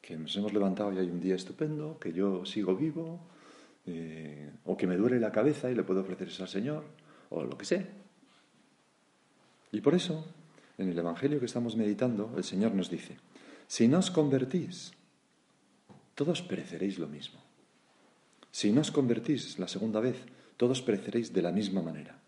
Que 0.00 0.16
nos 0.16 0.34
hemos 0.36 0.52
levantado 0.52 0.92
y 0.92 0.98
hay 0.98 1.10
un 1.10 1.20
día 1.20 1.34
estupendo, 1.34 1.98
que 1.98 2.12
yo 2.12 2.44
sigo 2.44 2.76
vivo, 2.76 3.20
eh, 3.86 4.50
o 4.64 4.76
que 4.76 4.86
me 4.86 4.96
duele 4.96 5.18
la 5.20 5.32
cabeza 5.32 5.70
y 5.70 5.74
le 5.74 5.82
puedo 5.82 6.00
ofrecer 6.00 6.28
eso 6.28 6.44
al 6.44 6.48
Señor, 6.48 6.84
o 7.30 7.42
lo 7.44 7.58
que 7.58 7.64
sea. 7.64 7.84
Y 9.72 9.80
por 9.80 9.94
eso, 9.94 10.24
en 10.78 10.88
el 10.88 10.98
Evangelio 10.98 11.38
que 11.40 11.46
estamos 11.46 11.76
meditando, 11.76 12.32
el 12.36 12.44
Señor 12.44 12.74
nos 12.74 12.90
dice, 12.90 13.16
si 13.70 13.86
no 13.86 14.02
os 14.02 14.10
convertís, 14.10 14.90
todos 16.18 16.42
pereceréis 16.42 16.98
lo 16.98 17.06
mismo. 17.06 17.38
Si 18.50 18.74
no 18.74 18.82
os 18.82 18.90
convertís 18.90 19.62
la 19.62 19.70
segunda 19.70 20.02
vez, 20.02 20.18
todos 20.58 20.82
pereceréis 20.82 21.30
de 21.30 21.38
la 21.38 21.54
misma 21.54 21.78
manera. 21.78 22.18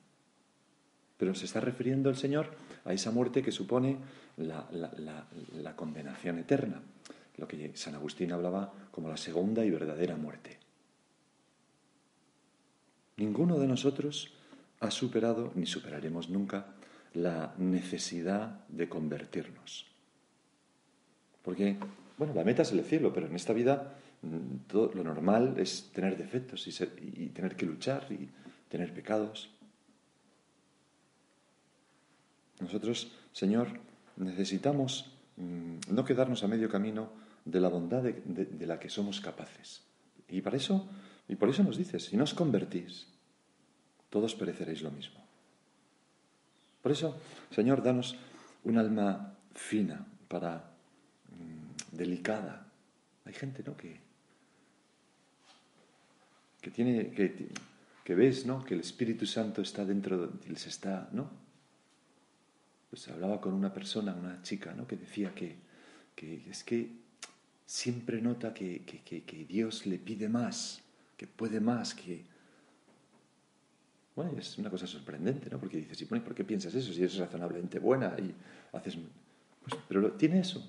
Pero 1.18 1.34
se 1.34 1.50
está 1.50 1.58
refiriendo 1.58 2.14
el 2.14 2.16
Señor 2.16 2.54
a 2.86 2.94
esa 2.94 3.10
muerte 3.10 3.42
que 3.42 3.50
supone 3.50 3.98
la, 4.38 4.70
la 4.70 5.74
condenación 5.74 6.38
eterna, 6.38 6.78
lo 7.36 7.48
que 7.50 7.74
San 7.74 7.98
Agustín 7.98 8.30
hablaba 8.30 8.72
como 8.94 9.10
la 9.10 9.18
segunda 9.18 9.66
y 9.66 9.70
verdadera 9.70 10.14
muerte. 10.14 10.62
Ninguno 13.16 13.58
de 13.58 13.66
nosotros 13.66 14.30
ha 14.78 14.92
superado, 14.92 15.50
ni 15.56 15.66
superaremos 15.66 16.30
nunca, 16.30 16.78
la 17.14 17.52
necesidad 17.58 18.62
de 18.68 18.88
convertirnos. 18.88 19.91
Porque, 21.42 21.76
bueno, 22.18 22.34
la 22.34 22.44
meta 22.44 22.62
es 22.62 22.72
el 22.72 22.84
cielo, 22.84 23.12
pero 23.12 23.26
en 23.26 23.36
esta 23.36 23.52
vida 23.52 23.94
mm, 24.22 24.68
todo, 24.68 24.92
lo 24.94 25.04
normal 25.04 25.54
es 25.58 25.90
tener 25.92 26.16
defectos 26.16 26.66
y, 26.66 27.24
y 27.24 27.28
tener 27.28 27.56
que 27.56 27.66
luchar 27.66 28.06
y 28.10 28.28
tener 28.68 28.94
pecados. 28.94 29.50
Nosotros, 32.60 33.12
Señor, 33.32 33.68
necesitamos 34.16 35.10
mm, 35.36 35.92
no 35.92 36.04
quedarnos 36.04 36.42
a 36.44 36.48
medio 36.48 36.68
camino 36.68 37.10
de 37.44 37.60
la 37.60 37.68
bondad 37.68 38.02
de, 38.02 38.12
de, 38.12 38.66
la 38.66 38.78
que 38.78 38.88
somos 38.88 39.20
capaces. 39.20 39.82
Y 40.28 40.40
para 40.40 40.56
eso, 40.56 40.88
y 41.28 41.36
por 41.36 41.48
eso 41.48 41.62
nos 41.62 41.76
dices, 41.76 42.04
si 42.04 42.16
no 42.16 42.24
os 42.24 42.34
convertís, 42.34 43.08
todos 44.10 44.34
pereceréis 44.34 44.82
lo 44.82 44.90
mismo. 44.90 45.20
Por 46.82 46.92
eso, 46.92 47.18
Señor, 47.50 47.82
danos 47.82 48.16
un 48.64 48.78
alma 48.78 49.34
fina 49.54 50.06
para 50.28 50.71
delicada. 51.92 52.66
Hay 53.24 53.32
gente, 53.34 53.62
¿no? 53.64 53.76
Que, 53.76 54.00
que 56.60 56.70
tiene, 56.70 57.10
que, 57.12 57.50
que 58.02 58.14
ves, 58.14 58.46
¿no? 58.46 58.64
Que 58.64 58.74
el 58.74 58.80
Espíritu 58.80 59.26
Santo 59.26 59.62
está 59.62 59.84
dentro, 59.84 60.32
les 60.48 60.66
está, 60.66 61.08
¿no? 61.12 61.30
Pues 62.90 63.06
hablaba 63.08 63.40
con 63.40 63.54
una 63.54 63.72
persona, 63.72 64.14
una 64.14 64.42
chica, 64.42 64.74
¿no? 64.74 64.86
Que 64.86 64.96
decía 64.96 65.34
que, 65.34 65.56
que 66.16 66.50
es 66.50 66.64
que 66.64 66.90
siempre 67.64 68.20
nota 68.20 68.52
que, 68.52 68.82
que, 68.84 69.46
Dios 69.46 69.86
le 69.86 69.98
pide 69.98 70.28
más, 70.28 70.82
que 71.16 71.26
puede 71.26 71.60
más, 71.60 71.94
que, 71.94 72.24
bueno, 74.14 74.32
es 74.38 74.58
una 74.58 74.68
cosa 74.68 74.86
sorprendente, 74.86 75.48
¿no? 75.48 75.58
Porque 75.58 75.78
dices, 75.78 76.02
¿y 76.02 76.04
por 76.04 76.34
qué 76.34 76.44
piensas 76.44 76.74
eso? 76.74 76.92
Si 76.92 77.00
eres 77.00 77.16
razonablemente 77.16 77.78
buena 77.78 78.14
y 78.18 78.34
haces... 78.76 78.98
Pues, 79.64 79.80
pero 79.88 80.12
tiene 80.12 80.40
eso. 80.40 80.62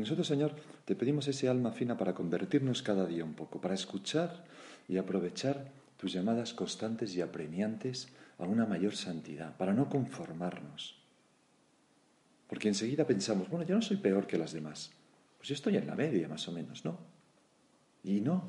Nosotros, 0.00 0.26
Señor, 0.26 0.52
te 0.84 0.94
pedimos 0.94 1.28
ese 1.28 1.48
alma 1.48 1.72
fina 1.72 1.96
para 1.96 2.14
convertirnos 2.14 2.82
cada 2.82 3.06
día 3.06 3.24
un 3.24 3.34
poco, 3.34 3.60
para 3.60 3.74
escuchar 3.74 4.44
y 4.88 4.96
aprovechar 4.96 5.70
tus 5.96 6.12
llamadas 6.12 6.54
constantes 6.54 7.14
y 7.14 7.20
apremiantes 7.20 8.08
a 8.38 8.44
una 8.44 8.66
mayor 8.66 8.94
santidad, 8.94 9.56
para 9.56 9.72
no 9.72 9.88
conformarnos. 9.88 10.96
Porque 12.48 12.68
enseguida 12.68 13.06
pensamos, 13.06 13.48
bueno, 13.48 13.66
yo 13.66 13.74
no 13.74 13.82
soy 13.82 13.96
peor 13.96 14.26
que 14.26 14.38
las 14.38 14.52
demás. 14.52 14.90
Pues 15.36 15.48
yo 15.48 15.54
estoy 15.54 15.76
en 15.76 15.86
la 15.86 15.94
media, 15.94 16.28
más 16.28 16.46
o 16.48 16.52
menos, 16.52 16.84
¿no? 16.84 16.98
Y 18.04 18.20
no, 18.20 18.44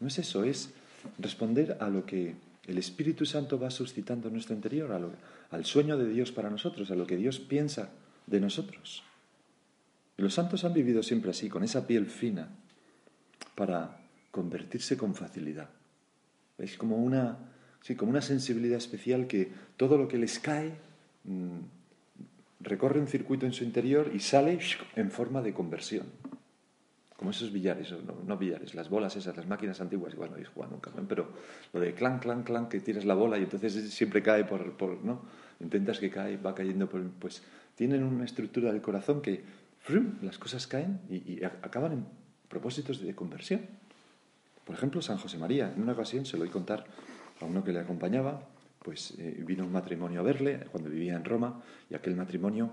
no 0.00 0.08
es 0.08 0.18
eso, 0.18 0.44
es 0.44 0.70
responder 1.18 1.78
a 1.80 1.88
lo 1.88 2.04
que 2.04 2.34
el 2.66 2.78
Espíritu 2.78 3.24
Santo 3.24 3.58
va 3.58 3.70
suscitando 3.70 4.28
en 4.28 4.34
nuestro 4.34 4.54
interior, 4.54 4.92
al 5.50 5.64
sueño 5.64 5.96
de 5.96 6.08
Dios 6.08 6.32
para 6.32 6.50
nosotros, 6.50 6.90
a 6.90 6.96
lo 6.96 7.06
que 7.06 7.16
Dios 7.16 7.38
piensa 7.38 7.90
de 8.26 8.40
nosotros. 8.40 9.04
Y 10.18 10.22
los 10.22 10.34
santos 10.34 10.64
han 10.64 10.74
vivido 10.74 11.02
siempre 11.02 11.30
así, 11.30 11.48
con 11.48 11.62
esa 11.64 11.86
piel 11.86 12.06
fina, 12.06 12.48
para 13.54 14.00
convertirse 14.30 14.96
con 14.96 15.14
facilidad. 15.14 15.70
Es 16.58 16.76
como 16.76 16.96
una, 16.96 17.38
sí, 17.80 17.94
como 17.94 18.10
una 18.10 18.20
sensibilidad 18.20 18.78
especial 18.78 19.28
que 19.28 19.50
todo 19.76 19.96
lo 19.96 20.08
que 20.08 20.18
les 20.18 20.40
cae 20.40 20.74
mm, 21.24 21.60
recorre 22.60 23.00
un 23.00 23.06
circuito 23.06 23.46
en 23.46 23.52
su 23.52 23.62
interior 23.64 24.10
y 24.12 24.18
sale 24.18 24.58
en 24.96 25.10
forma 25.10 25.40
de 25.40 25.54
conversión 25.54 26.06
como 27.18 27.32
esos 27.32 27.52
billares, 27.52 27.92
no, 28.28 28.36
billares, 28.36 28.76
las 28.76 28.88
bolas 28.88 29.16
esas, 29.16 29.36
las 29.36 29.48
máquinas 29.48 29.80
antiguas, 29.80 30.14
igual 30.14 30.30
no 30.30 30.34
habéis 30.36 30.50
jugado 30.50 30.74
nunca, 30.74 30.92
pero 31.08 31.28
lo 31.72 31.80
de 31.80 31.92
clan, 31.92 32.20
clan, 32.20 32.44
clan, 32.44 32.68
que 32.68 32.78
tiras 32.78 33.04
la 33.04 33.14
bola 33.14 33.36
y 33.38 33.42
entonces 33.42 33.92
siempre 33.92 34.22
cae 34.22 34.44
por, 34.44 34.76
por 34.76 35.04
¿no? 35.04 35.22
Intentas 35.58 35.98
que 35.98 36.10
cae, 36.10 36.36
va 36.36 36.54
cayendo, 36.54 36.88
por, 36.88 37.02
pues 37.18 37.42
tienen 37.74 38.04
una 38.04 38.24
estructura 38.24 38.72
del 38.72 38.80
corazón 38.80 39.20
que 39.20 39.42
las 40.22 40.38
cosas 40.38 40.66
caen 40.66 41.00
y, 41.08 41.42
acaban 41.44 41.92
en 41.92 42.06
propósitos 42.48 43.00
de 43.00 43.14
conversión. 43.14 43.62
Por 44.64 44.74
ejemplo, 44.74 45.00
San 45.00 45.18
José 45.18 45.38
María, 45.38 45.72
en 45.74 45.82
una 45.82 45.92
ocasión 45.92 46.26
se 46.26 46.36
lo 46.36 46.44
oí 46.44 46.50
contar 46.50 46.84
a 47.40 47.44
uno 47.44 47.64
que 47.64 47.72
le 47.72 47.80
acompañaba, 47.80 48.42
pues 48.82 49.14
eh, 49.18 49.42
vino 49.46 49.64
un 49.64 49.72
matrimonio 49.72 50.20
a 50.20 50.22
verle 50.22 50.66
cuando 50.70 50.90
vivía 50.90 51.14
en 51.14 51.24
Roma 51.24 51.62
y 51.90 51.94
aquel 51.94 52.16
matrimonio 52.16 52.70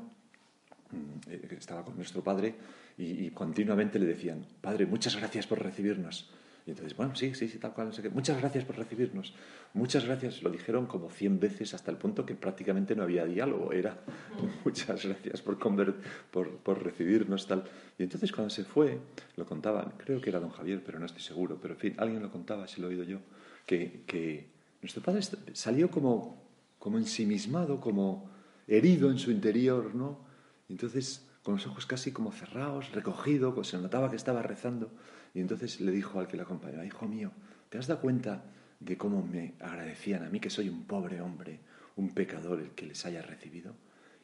mm, 0.91 1.31
eh, 1.31 1.47
estaba 1.57 1.83
con 1.83 1.95
nuestro 1.95 2.23
padre 2.23 2.55
y, 2.97 3.29
continuamente 3.31 3.99
le 3.99 4.05
decían, 4.05 4.45
Padre, 4.61 4.85
muchas 4.85 5.15
gracias 5.17 5.47
por 5.47 5.61
recibirnos. 5.61 6.29
Y 6.65 6.71
entonces, 6.71 6.97
bueno, 6.97 7.15
sí, 7.15 7.35
sí, 7.35 7.47
sí, 7.47 7.59
tal 7.59 7.73
cual, 7.73 7.87
no 7.87 7.93
sé 7.93 8.01
qué. 8.01 8.09
Muchas 8.09 8.39
gracias 8.39 8.65
por 8.65 8.75
recibirnos. 8.75 9.35
Muchas 9.73 10.05
gracias. 10.05 10.41
Lo 10.41 10.49
dijeron 10.49 10.87
como 10.87 11.11
cien 11.11 11.39
veces 11.39 11.75
hasta 11.75 11.91
el 11.91 11.97
punto 11.97 12.25
que 12.25 12.33
prácticamente 12.33 12.95
no 12.95 13.03
había 13.03 13.25
diálogo. 13.25 13.71
Era 13.71 13.99
muchas 14.65 15.05
gracias 15.05 15.43
por, 15.43 15.59
por, 15.59 16.57
por 16.57 16.83
recibirnos, 16.83 17.45
tal. 17.45 17.65
Y 17.99 18.03
entonces 18.03 18.31
cuando 18.31 18.49
se 18.49 18.63
fue, 18.63 18.99
lo 19.35 19.45
contaban, 19.45 19.93
creo 19.97 20.19
que 20.19 20.31
era 20.31 20.39
don 20.39 20.49
Javier, 20.49 20.81
pero 20.83 20.97
no 20.97 21.05
estoy 21.05 21.21
seguro, 21.21 21.59
pero 21.61 21.75
en 21.75 21.79
fin, 21.79 21.93
alguien 21.97 22.23
lo 22.23 22.31
contaba, 22.31 22.67
si 22.67 22.81
lo 22.81 22.87
he 22.87 22.91
oído 22.91 23.03
yo, 23.03 23.19
que, 23.67 24.01
que 24.07 24.49
nuestro 24.81 25.03
padre 25.03 25.21
salió 25.53 25.91
como, 25.91 26.43
como 26.79 26.97
ensimismado, 26.97 27.79
como 27.79 28.31
herido 28.67 29.11
en 29.11 29.19
su 29.19 29.29
interior, 29.29 29.93
¿no? 29.93 30.25
Y 30.67 30.73
entonces 30.73 31.27
con 31.43 31.55
los 31.55 31.67
ojos 31.67 31.85
casi 31.85 32.11
como 32.11 32.31
cerrados, 32.31 32.91
recogido, 32.91 33.53
pues 33.53 33.67
se 33.67 33.77
notaba 33.77 34.09
que 34.09 34.15
estaba 34.15 34.41
rezando. 34.41 34.89
Y 35.35 35.41
entonces 35.41 35.81
le 35.81 35.91
dijo 35.91 36.19
al 36.19 36.27
que 36.27 36.37
le 36.37 36.43
acompañaba, 36.43 36.85
hijo 36.85 37.05
mío, 37.07 37.31
¿te 37.69 37.77
has 37.77 37.87
dado 37.87 37.99
cuenta 37.99 38.45
de 38.79 38.97
cómo 38.97 39.21
me 39.21 39.53
agradecían 39.59 40.23
a 40.23 40.29
mí 40.29 40.39
que 40.39 40.49
soy 40.49 40.69
un 40.69 40.85
pobre 40.85 41.19
hombre, 41.19 41.59
un 41.97 42.13
pecador 42.13 42.61
el 42.61 42.71
que 42.71 42.85
les 42.85 43.05
haya 43.05 43.21
recibido? 43.21 43.75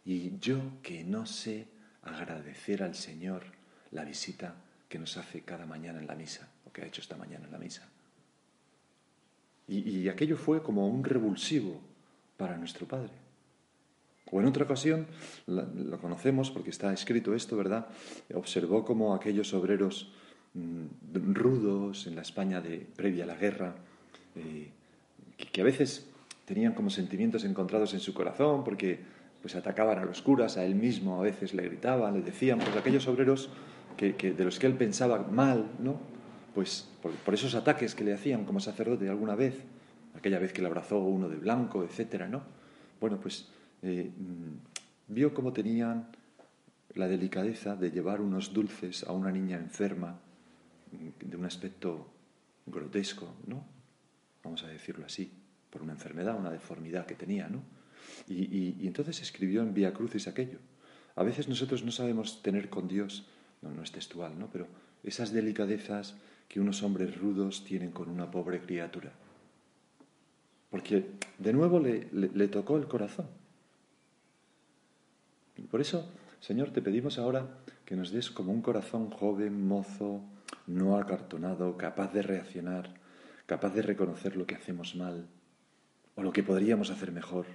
Y 0.05 0.39
yo 0.39 0.79
que 0.81 1.03
no 1.03 1.25
sé 1.25 1.67
agradecer 2.01 2.81
al 2.81 2.95
Señor 2.95 3.43
la 3.91 4.05
visita 4.05 4.55
que 4.87 4.99
nos 4.99 5.17
hace 5.17 5.41
cada 5.41 5.65
mañana 5.65 5.99
en 5.99 6.07
la 6.07 6.15
misa, 6.15 6.49
o 6.65 6.71
que 6.71 6.81
ha 6.81 6.87
hecho 6.87 7.01
esta 7.01 7.17
mañana 7.17 7.45
en 7.45 7.51
la 7.51 7.59
misa. 7.59 7.87
Y, 9.67 9.89
y 9.89 10.09
aquello 10.09 10.37
fue 10.37 10.63
como 10.63 10.87
un 10.87 11.03
revulsivo 11.03 11.81
para 12.37 12.57
nuestro 12.57 12.87
Padre. 12.87 13.11
O 14.31 14.39
en 14.39 14.47
otra 14.47 14.63
ocasión, 14.63 15.07
lo 15.45 15.99
conocemos 15.99 16.51
porque 16.51 16.69
está 16.69 16.93
escrito 16.93 17.33
esto, 17.35 17.57
¿verdad? 17.57 17.89
Observó 18.33 18.85
como 18.85 19.13
aquellos 19.13 19.53
obreros 19.53 20.13
rudos 20.53 22.08
en 22.08 22.15
la 22.15 22.22
España 22.22 22.62
de, 22.62 22.86
previa 22.96 23.24
a 23.24 23.27
la 23.27 23.36
guerra, 23.36 23.75
eh, 24.36 24.70
que, 25.51 25.62
a 25.62 25.63
veces 25.63 26.08
tenían 26.46 26.74
como 26.74 26.89
sentimientos 26.89 27.43
encontrados 27.43 27.93
en 27.93 28.00
su 28.00 28.13
corazón 28.13 28.63
porque 28.63 29.00
pues 29.41 29.55
atacaban 29.55 29.98
a 29.98 30.05
los 30.05 30.22
curas, 30.22 30.58
a 30.58 30.65
él 30.65 30.75
mismo 30.75 31.20
a 31.20 31.24
veces 31.24 31.53
le 31.53 31.63
gritaban, 31.63 32.13
le 32.13 32.22
decían, 32.22 32.60
pues 32.60 32.75
aquellos 32.75 33.08
obreros 33.08 33.50
que, 33.98 34.13
de 34.13 34.43
los 34.43 34.60
que 34.60 34.67
él 34.67 34.75
pensaba 34.75 35.20
mal, 35.20 35.72
¿no? 35.79 36.00
Pues 36.53 36.88
por, 37.01 37.34
esos 37.34 37.55
ataques 37.55 37.96
que 37.96 38.03
le 38.03 38.13
hacían 38.13 38.46
como 38.46 38.60
sacerdote 38.60 39.10
alguna 39.10 39.36
vez, 39.36 39.63
aquella 40.15 40.38
vez 40.38 40.53
que 40.53 40.62
le 40.62 40.67
abrazó 40.67 41.00
uno 41.00 41.29
de 41.29 41.38
blanco, 41.38 41.84
etcétera, 41.84 42.27
¿no? 42.27 42.43
Bueno, 43.00 43.20
pues 43.20 43.48
eh, 43.81 44.12
mm, 44.15 45.13
vio 45.13 45.34
cómo 45.34 45.53
tenían 45.53 46.08
la 46.93 47.08
delicadeza 47.08 47.75
de 47.75 47.89
llevar 47.89 48.22
unos 48.22 48.53
dulces 48.53 49.03
a 49.05 49.13
una 49.13 49.31
niña 49.31 49.58
enferma 49.58 50.20
mm, 50.20 50.30
de 50.91 51.38
un 51.38 51.45
aspecto 51.45 52.12
grotesco, 52.65 53.33
¿no? 53.48 53.65
Vamos 54.43 54.63
a 54.63 54.67
decirlo 54.67 55.05
así. 55.05 55.31
por 55.69 55.81
una 55.81 55.93
enfermedad, 55.93 56.38
una 56.38 56.51
deformidad 56.51 57.05
que 57.05 57.15
tenía, 57.15 57.48
¿no? 57.48 57.63
Y, 58.27 58.86
entonces 58.86 59.21
escribió 59.21 59.62
en 59.62 59.74
Vía 59.74 59.93
Crucis 59.93 60.27
aquello. 60.27 60.60
A 61.15 61.24
veces 61.24 61.48
nosotros 61.48 61.83
no 61.86 61.91
sabemos 61.91 62.41
tener 62.43 62.69
con 62.69 62.89
Dios, 62.89 63.25
no, 63.62 63.71
no 63.71 63.81
es 63.81 63.91
textual, 63.91 64.38
¿no? 64.38 64.50
Pero 64.51 64.67
esas 65.03 65.31
delicadezas 65.31 66.15
que 66.50 66.60
unos 66.60 66.83
hombres 66.83 67.17
rudos 67.17 67.63
tienen 67.63 67.91
con 67.91 68.10
una 68.10 68.29
pobre 68.29 68.60
criatura. 68.60 69.13
Porque 70.69 71.05
de 71.38 71.53
nuevo 71.53 71.79
le, 71.79 72.10
le, 72.12 72.48
tocó 72.48 72.77
el 72.77 72.88
corazón. 72.88 73.27
Y 75.57 75.63
por 75.63 75.79
eso, 75.79 76.10
Señor, 76.39 76.71
te 76.71 76.81
pedimos 76.81 77.17
ahora 77.17 77.60
que 77.86 77.95
nos 77.95 78.12
des 78.12 78.31
como 78.31 78.51
un 78.51 78.62
corazón 78.62 79.10
joven, 79.10 79.67
mozo, 79.67 80.21
no 80.67 80.97
acartonado, 80.97 81.77
capaz 81.77 82.13
de 82.13 82.21
reaccionar, 82.21 82.93
capaz 83.45 83.73
de 83.73 83.81
reconocer 83.81 84.35
lo 84.35 84.45
que 84.45 84.55
hacemos 84.55 84.95
mal 84.95 85.27
o 86.15 86.23
lo 86.23 86.31
que 86.31 86.43
podríamos 86.43 86.89
hacer 86.89 87.11
mejor, 87.11 87.45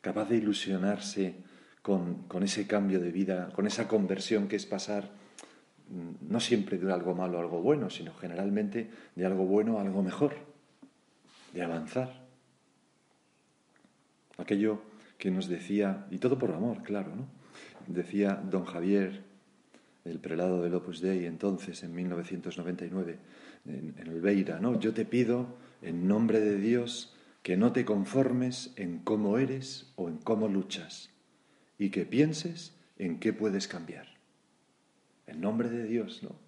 capaz 0.00 0.28
de 0.28 0.36
ilusionarse 0.36 1.42
con, 1.82 2.26
ese 2.42 2.66
cambio 2.66 2.98
de 3.00 3.12
vida, 3.12 3.50
con 3.52 3.66
esa 3.66 3.86
conversión 3.86 4.48
que 4.48 4.56
es 4.56 4.66
pasar 4.66 5.10
mm, 5.88 6.32
no 6.32 6.40
siempre 6.40 6.78
de 6.78 6.92
algo 6.92 7.14
malo 7.14 7.38
a 7.38 7.42
algo 7.42 7.62
bueno, 7.62 7.90
sino 7.90 8.12
generalmente 8.14 8.90
de 9.14 9.26
algo 9.26 9.46
bueno 9.46 9.78
a 9.78 9.82
algo 9.82 10.02
mejor, 10.02 10.34
de 11.52 11.62
avanzar. 11.62 12.26
Aquello 14.36 14.82
que 15.16 15.30
nos 15.30 15.48
decía, 15.48 16.06
y 16.10 16.18
todo 16.18 16.38
por 16.38 16.50
amor, 16.52 16.82
claro, 16.82 17.14
¿no? 17.14 17.26
Decía 17.86 18.34
don 18.34 18.64
Javier, 18.64 19.22
el 20.06 20.18
prelado 20.18 20.62
del 20.62 20.74
Opus 20.74 21.00
Dei, 21.00 21.26
entonces, 21.26 21.82
en 21.82 21.94
1999, 21.94 23.18
en, 23.66 23.94
en 23.98 24.06
el 24.06 24.20
Beira, 24.20 24.60
¿no? 24.60 24.78
Yo 24.78 24.94
te 24.94 25.04
pido, 25.04 25.56
en 25.82 26.08
nombre 26.08 26.40
de 26.40 26.58
Dios, 26.58 27.14
que 27.42 27.56
no 27.56 27.72
te 27.72 27.84
conformes 27.84 28.72
en 28.76 28.98
cómo 28.98 29.38
eres 29.38 29.92
o 29.96 30.08
en 30.08 30.18
cómo 30.18 30.48
luchas, 30.48 31.10
y 31.78 31.90
que 31.90 32.06
pienses 32.06 32.74
en 32.98 33.20
qué 33.20 33.32
puedes 33.32 33.68
cambiar. 33.68 34.06
En 35.26 35.40
nombre 35.40 35.68
de 35.68 35.84
Dios, 35.84 36.22
¿no? 36.22 36.46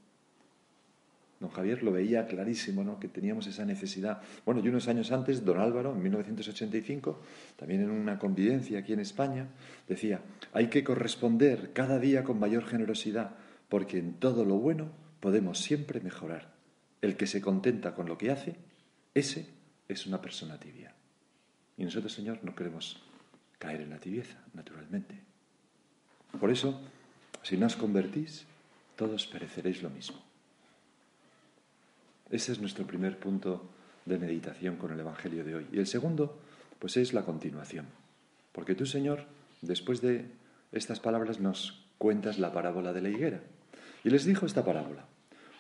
Don 1.40 1.50
Javier 1.50 1.84
lo 1.84 1.92
veía 1.92 2.26
clarísimo, 2.26 2.82
¿no? 2.82 2.98
Que 2.98 3.06
teníamos 3.06 3.46
esa 3.46 3.64
necesidad. 3.64 4.22
Bueno, 4.44 4.60
y 4.60 4.68
unos 4.68 4.88
años 4.88 5.12
antes, 5.12 5.44
don 5.44 5.60
Álvaro, 5.60 5.92
en 5.92 6.02
1985, 6.02 7.20
también 7.56 7.82
en 7.82 7.90
una 7.90 8.18
convivencia 8.18 8.80
aquí 8.80 8.92
en 8.92 9.00
España, 9.00 9.46
decía, 9.86 10.20
hay 10.52 10.66
que 10.66 10.82
corresponder 10.82 11.72
cada 11.72 12.00
día 12.00 12.24
con 12.24 12.40
mayor 12.40 12.64
generosidad, 12.64 13.36
porque 13.68 13.98
en 13.98 14.14
todo 14.14 14.44
lo 14.44 14.56
bueno 14.56 14.90
podemos 15.20 15.58
siempre 15.58 16.00
mejorar. 16.00 16.54
El 17.00 17.16
que 17.16 17.26
se 17.26 17.40
contenta 17.40 17.94
con 17.94 18.06
lo 18.08 18.18
que 18.18 18.30
hace, 18.30 18.56
ese 19.14 19.48
es 19.88 20.06
una 20.06 20.20
persona 20.20 20.58
tibia. 20.58 20.94
Y 21.76 21.84
nosotros, 21.84 22.12
Señor, 22.12 22.40
no 22.42 22.54
queremos 22.54 23.00
caer 23.58 23.80
en 23.80 23.90
la 23.90 23.98
tibieza, 23.98 24.38
naturalmente. 24.54 25.14
Por 26.40 26.50
eso, 26.50 26.80
si 27.42 27.56
no 27.56 27.66
os 27.66 27.76
convertís, 27.76 28.46
todos 28.96 29.26
pereceréis 29.26 29.82
lo 29.82 29.90
mismo. 29.90 30.18
Ese 32.30 32.52
es 32.52 32.60
nuestro 32.60 32.86
primer 32.86 33.18
punto 33.18 33.68
de 34.04 34.18
meditación 34.18 34.76
con 34.76 34.92
el 34.92 35.00
Evangelio 35.00 35.44
de 35.44 35.54
hoy. 35.54 35.66
Y 35.72 35.78
el 35.78 35.86
segundo, 35.86 36.38
pues 36.78 36.96
es 36.96 37.12
la 37.12 37.24
continuación. 37.24 37.86
Porque 38.52 38.74
tú, 38.74 38.86
Señor, 38.86 39.24
después 39.62 40.00
de 40.00 40.26
estas 40.72 41.00
palabras 41.00 41.40
nos 41.40 41.84
cuentas 41.96 42.38
la 42.38 42.52
parábola 42.52 42.92
de 42.92 43.02
la 43.02 43.08
higuera. 43.08 43.40
Y 44.04 44.10
les 44.10 44.24
dijo 44.24 44.46
esta 44.46 44.64
parábola. 44.64 45.06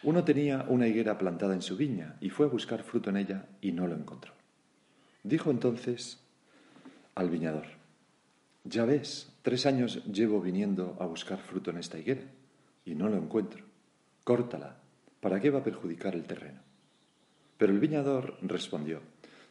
Uno 0.02 0.24
tenía 0.24 0.64
una 0.68 0.86
higuera 0.86 1.18
plantada 1.18 1.54
en 1.54 1.62
su 1.62 1.76
viña 1.76 2.16
y 2.20 2.30
fue 2.30 2.46
a 2.46 2.50
buscar 2.50 2.82
fruto 2.82 3.10
en 3.10 3.16
ella 3.16 3.46
y 3.60 3.72
no 3.72 3.86
lo 3.86 3.96
encontró. 3.96 4.32
Dijo 5.24 5.50
entonces 5.50 6.20
al 7.14 7.30
viñador, 7.30 7.66
ya 8.62 8.84
ves, 8.84 9.32
tres 9.42 9.66
años 9.66 10.04
llevo 10.04 10.40
viniendo 10.40 10.96
a 11.00 11.06
buscar 11.06 11.38
fruto 11.38 11.70
en 11.70 11.78
esta 11.78 11.98
higuera 11.98 12.22
y 12.84 12.94
no 12.94 13.08
lo 13.08 13.16
encuentro. 13.16 13.64
Córtala. 14.24 14.76
¿Para 15.20 15.40
qué 15.40 15.50
va 15.50 15.60
a 15.60 15.64
perjudicar 15.64 16.14
el 16.14 16.24
terreno? 16.24 16.60
Pero 17.56 17.72
el 17.72 17.80
viñador 17.80 18.38
respondió, 18.40 19.00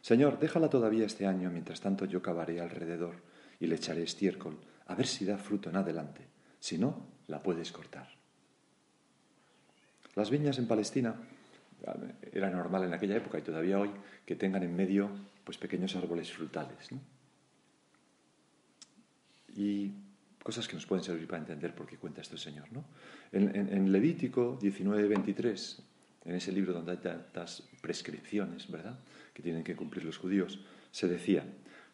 Señor, 0.00 0.38
déjala 0.38 0.70
todavía 0.70 1.04
este 1.04 1.26
año, 1.26 1.50
mientras 1.50 1.80
tanto 1.80 2.06
yo 2.06 2.22
cavaré 2.22 2.60
alrededor 2.60 3.16
y 3.60 3.66
le 3.66 3.74
echaré 3.74 4.02
estiércol, 4.02 4.56
a 4.86 4.94
ver 4.94 5.06
si 5.06 5.26
da 5.26 5.36
fruto 5.36 5.68
en 5.68 5.76
adelante. 5.76 6.26
Si 6.58 6.78
no, 6.78 7.06
la 7.26 7.42
puedes 7.42 7.70
cortar. 7.70 8.17
Las 10.18 10.30
viñas 10.30 10.58
en 10.58 10.66
Palestina 10.66 11.14
era 12.32 12.50
normal 12.50 12.82
en 12.82 12.92
aquella 12.92 13.14
época 13.14 13.38
y 13.38 13.42
todavía 13.42 13.78
hoy 13.78 13.90
que 14.26 14.34
tengan 14.34 14.64
en 14.64 14.74
medio 14.74 15.08
pues 15.44 15.58
pequeños 15.58 15.94
árboles 15.94 16.32
frutales. 16.32 16.88
y 19.54 19.92
cosas 20.42 20.66
que 20.66 20.74
nos 20.74 20.86
pueden 20.86 21.04
servir 21.04 21.28
para 21.28 21.38
entender 21.38 21.72
por 21.72 21.86
qué 21.86 21.98
cuenta 21.98 22.20
esto 22.20 22.34
el 22.34 22.40
Señor. 22.40 22.66
¿no? 22.72 22.84
En, 23.30 23.92
Levítico 23.92 24.58
19, 24.60 25.06
23, 25.06 25.82
en 26.24 26.34
ese 26.34 26.50
libro 26.50 26.72
donde 26.72 26.92
hay 26.92 26.98
tantas 26.98 27.68
prescripciones, 27.80 28.68
¿verdad?, 28.68 28.98
que 29.32 29.42
tienen 29.42 29.62
que 29.62 29.76
cumplir 29.76 30.04
los 30.04 30.18
judíos, 30.18 30.64
se 30.90 31.06
decía, 31.06 31.44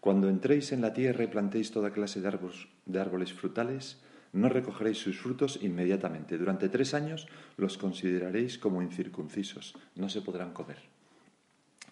cuando 0.01 0.31
entréis 0.31 0.73
en 0.73 0.81
la 0.81 0.95
tierra 0.95 1.25
y 1.25 1.27
plantéis 1.27 1.73
toda 1.73 1.91
clase 1.91 2.23
de 2.23 3.01
árboles 3.01 3.35
frutales, 3.35 3.99
no 4.35 4.49
recogeréis 4.49 4.99
sus 4.99 5.19
frutos 5.19 5.61
inmediatamente. 5.63 6.37
Durante 6.37 6.69
tres 6.69 6.93
años 6.93 7.27
los 7.57 7.79
consideraréis 7.79 8.59
como 8.59 8.83
incircuncisos, 8.83 9.75
no 9.95 10.09
se 10.09 10.21
podrán 10.21 10.53
comer. 10.53 10.79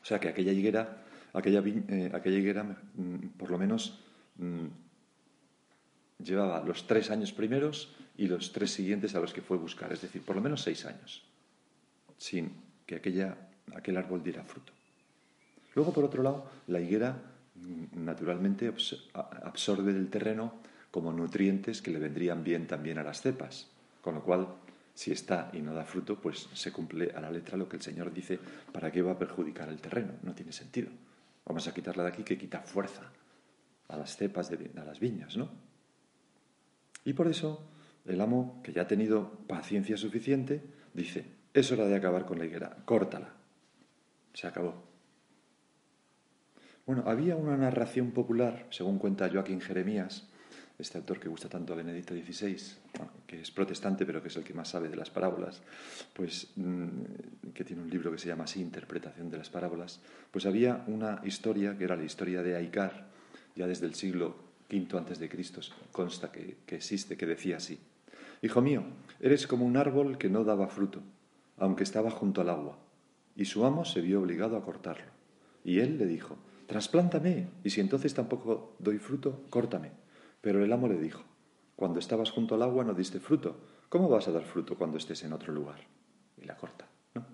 O 0.02 0.04
sea 0.04 0.18
que 0.18 0.28
aquella 0.28 0.52
higuera, 0.52 1.04
aquella, 1.32 1.62
eh, 1.64 2.10
aquella 2.12 2.38
higuera 2.38 2.64
mm, 2.64 3.38
por 3.38 3.50
lo 3.50 3.58
menos 3.58 4.00
mm, 4.36 4.66
llevaba 6.22 6.64
los 6.64 6.86
tres 6.86 7.10
años 7.10 7.32
primeros 7.32 7.94
y 8.16 8.26
los 8.26 8.52
tres 8.52 8.72
siguientes 8.72 9.14
a 9.14 9.20
los 9.20 9.32
que 9.32 9.40
fue 9.40 9.56
buscar, 9.56 9.92
es 9.92 10.02
decir, 10.02 10.22
por 10.22 10.34
lo 10.34 10.42
menos 10.42 10.62
seis 10.62 10.84
años, 10.84 11.22
sin 12.18 12.50
que 12.86 12.96
aquella, 12.96 13.36
aquel 13.74 13.96
árbol 13.96 14.22
diera 14.22 14.42
fruto. 14.42 14.72
Luego, 15.74 15.92
por 15.92 16.04
otro 16.04 16.24
lado, 16.24 16.50
la 16.66 16.80
higuera 16.80 17.22
mm, 17.54 18.04
naturalmente 18.04 18.72
absorbe 19.14 19.92
del 19.92 20.10
terreno 20.10 20.60
como 20.92 21.10
nutrientes 21.10 21.82
que 21.82 21.90
le 21.90 21.98
vendrían 21.98 22.44
bien 22.44 22.68
también 22.68 22.98
a 22.98 23.02
las 23.02 23.22
cepas, 23.22 23.68
con 24.02 24.14
lo 24.14 24.22
cual, 24.22 24.46
si 24.94 25.10
está 25.10 25.50
y 25.54 25.62
no 25.62 25.74
da 25.74 25.84
fruto, 25.84 26.20
pues 26.20 26.48
se 26.52 26.70
cumple 26.70 27.10
a 27.16 27.20
la 27.20 27.30
letra 27.30 27.56
lo 27.56 27.68
que 27.68 27.76
el 27.76 27.82
Señor 27.82 28.12
dice, 28.12 28.38
¿para 28.70 28.92
qué 28.92 29.00
va 29.00 29.12
a 29.12 29.18
perjudicar 29.18 29.70
el 29.70 29.80
terreno? 29.80 30.12
No 30.22 30.34
tiene 30.34 30.52
sentido. 30.52 30.90
Vamos 31.46 31.66
a 31.66 31.74
quitarla 31.74 32.04
de 32.04 32.10
aquí 32.10 32.22
que 32.22 32.36
quita 32.36 32.60
fuerza 32.60 33.10
a 33.88 33.96
las 33.96 34.16
cepas, 34.16 34.50
de, 34.50 34.70
a 34.78 34.84
las 34.84 35.00
viñas, 35.00 35.36
¿no? 35.36 35.48
Y 37.04 37.14
por 37.14 37.26
eso 37.26 37.66
el 38.04 38.20
amo, 38.20 38.60
que 38.62 38.72
ya 38.72 38.82
ha 38.82 38.86
tenido 38.86 39.30
paciencia 39.46 39.96
suficiente, 39.96 40.62
dice, 40.92 41.24
es 41.54 41.72
hora 41.72 41.86
de 41.86 41.96
acabar 41.96 42.26
con 42.26 42.38
la 42.38 42.44
higuera, 42.44 42.76
córtala. 42.84 43.32
Se 44.34 44.46
acabó. 44.46 44.82
Bueno, 46.84 47.04
había 47.06 47.36
una 47.36 47.56
narración 47.56 48.10
popular, 48.10 48.66
según 48.70 48.98
cuenta 48.98 49.30
Joaquín 49.30 49.60
Jeremías, 49.60 50.28
este 50.82 50.98
autor 50.98 51.18
que 51.18 51.28
gusta 51.28 51.48
tanto 51.48 51.72
a 51.72 51.76
Benedicto 51.76 52.14
XVI, 52.14 52.56
que 53.26 53.40
es 53.40 53.50
protestante 53.50 54.04
pero 54.04 54.20
que 54.20 54.28
es 54.28 54.36
el 54.36 54.44
que 54.44 54.52
más 54.52 54.68
sabe 54.68 54.88
de 54.88 54.96
las 54.96 55.10
parábolas, 55.10 55.62
pues 56.12 56.48
mm, 56.56 57.52
que 57.54 57.64
tiene 57.64 57.82
un 57.82 57.90
libro 57.90 58.12
que 58.12 58.18
se 58.18 58.28
llama 58.28 58.44
así, 58.44 58.60
Interpretación 58.60 59.30
de 59.30 59.38
las 59.38 59.48
parábolas, 59.48 60.00
pues 60.30 60.44
había 60.46 60.84
una 60.86 61.20
historia 61.24 61.76
que 61.78 61.84
era 61.84 61.96
la 61.96 62.04
historia 62.04 62.42
de 62.42 62.56
Aicar, 62.56 63.06
ya 63.56 63.66
desde 63.66 63.86
el 63.86 63.94
siglo 63.94 64.36
quinto 64.68 64.98
antes 64.98 65.18
de 65.18 65.28
Cristo 65.28 65.60
consta 65.90 66.32
que, 66.32 66.56
que 66.66 66.76
existe, 66.76 67.16
que 67.16 67.26
decía 67.26 67.58
así. 67.58 67.78
Hijo 68.42 68.60
mío, 68.60 68.82
eres 69.20 69.46
como 69.46 69.64
un 69.64 69.76
árbol 69.76 70.18
que 70.18 70.28
no 70.28 70.44
daba 70.44 70.66
fruto, 70.66 71.00
aunque 71.58 71.84
estaba 71.84 72.10
junto 72.10 72.40
al 72.40 72.50
agua, 72.50 72.76
y 73.36 73.44
su 73.44 73.64
amo 73.64 73.84
se 73.84 74.00
vio 74.00 74.20
obligado 74.20 74.56
a 74.56 74.64
cortarlo. 74.64 75.12
Y 75.64 75.78
él 75.78 75.98
le 75.98 76.06
dijo, 76.06 76.36
trasplántame, 76.66 77.46
y 77.62 77.70
si 77.70 77.80
entonces 77.80 78.14
tampoco 78.14 78.74
doy 78.78 78.98
fruto, 78.98 79.44
córtame. 79.50 79.90
Pero 80.42 80.62
el 80.62 80.70
amo 80.70 80.86
le 80.88 80.98
dijo, 80.98 81.24
cuando 81.74 81.98
estabas 81.98 82.30
junto 82.30 82.54
al 82.54 82.62
agua 82.62 82.84
no 82.84 82.92
diste 82.92 83.18
fruto, 83.18 83.56
¿cómo 83.88 84.10
vas 84.10 84.28
a 84.28 84.32
dar 84.32 84.44
fruto 84.44 84.76
cuando 84.76 84.98
estés 84.98 85.24
en 85.24 85.32
otro 85.32 85.54
lugar? 85.54 85.80
Y 86.36 86.44
la 86.44 86.58
corta, 86.58 86.86
¿no? 87.14 87.24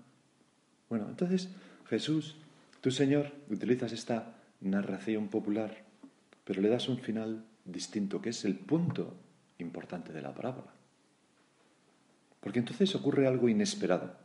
Bueno, 0.89 1.07
entonces 1.09 1.49
Jesús, 1.89 2.37
tu 2.79 2.91
Señor, 2.91 3.33
utilizas 3.49 3.91
esta 3.91 4.37
narración 4.61 5.27
popular 5.27 5.89
pero 6.49 6.63
le 6.63 6.69
das 6.69 6.89
un 6.89 6.97
final 6.97 7.45
distinto, 7.63 8.23
que 8.23 8.29
es 8.29 8.43
el 8.43 8.55
punto 8.55 9.15
importante 9.59 10.11
de 10.11 10.23
la 10.23 10.33
parábola. 10.33 10.73
Porque 12.39 12.57
entonces 12.57 12.95
ocurre 12.95 13.27
algo 13.27 13.49
inesperado, 13.49 14.17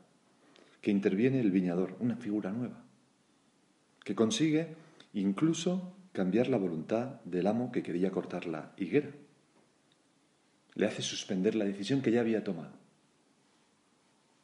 que 0.80 0.90
interviene 0.90 1.38
el 1.38 1.50
viñador, 1.50 1.94
una 2.00 2.16
figura 2.16 2.50
nueva, 2.50 2.82
que 4.02 4.14
consigue 4.14 4.68
incluso 5.12 5.92
cambiar 6.14 6.48
la 6.48 6.57
voluntad 6.57 7.20
del 7.24 7.48
amo 7.48 7.72
que 7.72 7.83
quería 7.83 8.12
cortar 8.12 8.46
la 8.46 8.72
higuera. 8.79 9.11
Le 10.74 10.87
hace 10.87 11.03
suspender 11.03 11.57
la 11.57 11.64
decisión 11.64 12.00
que 12.00 12.12
ya 12.12 12.20
había 12.20 12.44
tomado. 12.44 12.72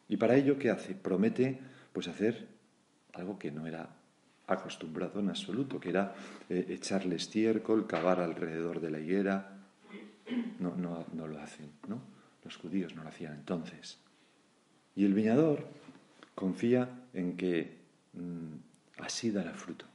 Y 0.08 0.16
para 0.16 0.34
ello, 0.34 0.58
¿qué 0.58 0.70
hace? 0.70 0.94
Promete 0.94 1.60
pues 1.92 2.08
hacer 2.08 2.48
algo 3.12 3.38
que 3.38 3.52
no 3.52 3.68
era 3.68 3.88
acostumbrado 4.48 5.20
en 5.20 5.28
absoluto, 5.28 5.78
que 5.78 5.90
era 5.90 6.14
eh, 6.48 6.66
echarle 6.70 7.14
estiércol, 7.14 7.86
cavar 7.86 8.20
alrededor 8.20 8.80
de 8.80 8.90
la 8.90 8.98
higuera. 8.98 9.56
No, 10.58 10.74
no, 10.74 11.06
no 11.12 11.28
lo 11.28 11.40
hacen, 11.40 11.70
¿no? 11.86 12.02
Los 12.44 12.56
judíos 12.56 12.96
no 12.96 13.04
lo 13.04 13.10
hacían 13.10 13.34
entonces. 13.34 13.98
Y 14.96 15.04
el 15.04 15.14
viñador 15.14 15.68
confía 16.34 16.88
en 17.14 17.36
que 17.36 17.78
mm, 18.14 19.02
así 19.02 19.30
dará 19.30 19.54
fruto. 19.54 19.86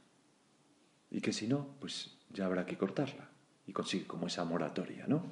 Y 1.10 1.20
que 1.20 1.32
si 1.32 1.46
no, 1.46 1.76
pues 1.80 2.16
ya 2.30 2.46
habrá 2.46 2.66
que 2.66 2.76
cortarla. 2.76 3.28
Y 3.66 3.72
consigue 3.72 4.06
como 4.06 4.26
esa 4.26 4.44
moratoria, 4.44 5.06
¿no? 5.06 5.22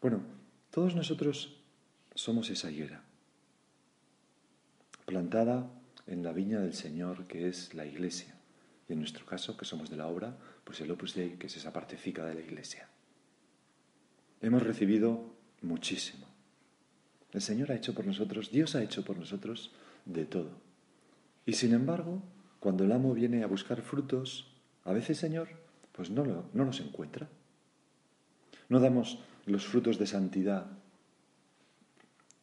Bueno, 0.00 0.22
todos 0.70 0.94
nosotros 0.94 1.60
somos 2.14 2.50
esa 2.50 2.70
higuera, 2.70 3.02
plantada 5.06 5.70
en 6.06 6.22
la 6.22 6.32
viña 6.32 6.60
del 6.60 6.74
Señor, 6.74 7.26
que 7.26 7.48
es 7.48 7.74
la 7.74 7.86
iglesia. 7.86 8.34
Y 8.88 8.92
en 8.92 8.98
nuestro 8.98 9.24
caso, 9.24 9.56
que 9.56 9.64
somos 9.64 9.90
de 9.90 9.96
la 9.96 10.08
obra, 10.08 10.36
pues 10.64 10.80
el 10.80 10.90
Opus 10.90 11.14
Dei, 11.14 11.36
que 11.38 11.46
es 11.46 11.56
esa 11.56 11.72
partecica 11.72 12.24
de 12.26 12.34
la 12.34 12.40
iglesia. 12.40 12.88
Hemos 14.40 14.62
recibido 14.62 15.34
muchísimo. 15.62 16.26
El 17.32 17.40
Señor 17.40 17.72
ha 17.72 17.76
hecho 17.76 17.94
por 17.94 18.06
nosotros, 18.06 18.50
Dios 18.50 18.74
ha 18.74 18.82
hecho 18.82 19.04
por 19.04 19.16
nosotros 19.16 19.72
de 20.04 20.24
todo. 20.26 20.50
Y 21.46 21.54
sin 21.54 21.72
embargo, 21.72 22.22
cuando 22.60 22.84
el 22.84 22.92
amo 22.92 23.14
viene 23.14 23.42
a 23.42 23.46
buscar 23.46 23.82
frutos, 23.82 24.51
a 24.84 24.92
veces, 24.92 25.18
Señor, 25.18 25.48
pues 25.92 26.10
no, 26.10 26.24
no 26.52 26.64
los 26.64 26.80
encuentra. 26.80 27.28
No 28.68 28.80
damos 28.80 29.18
los 29.46 29.66
frutos 29.66 29.98
de 29.98 30.06
santidad 30.06 30.66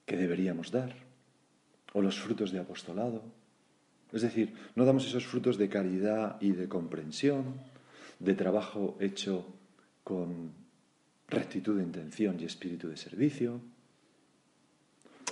que 0.05 0.17
deberíamos 0.17 0.71
dar, 0.71 0.95
o 1.93 2.01
los 2.01 2.19
frutos 2.19 2.51
de 2.51 2.59
apostolado. 2.59 3.23
Es 4.11 4.21
decir, 4.21 4.55
no 4.75 4.85
damos 4.85 5.05
esos 5.05 5.25
frutos 5.25 5.57
de 5.57 5.69
caridad 5.69 6.41
y 6.41 6.51
de 6.51 6.67
comprensión, 6.67 7.61
de 8.19 8.33
trabajo 8.33 8.97
hecho 8.99 9.45
con 10.03 10.51
rectitud 11.27 11.77
de 11.77 11.83
intención 11.83 12.39
y 12.39 12.45
espíritu 12.45 12.89
de 12.89 12.97
servicio. 12.97 13.61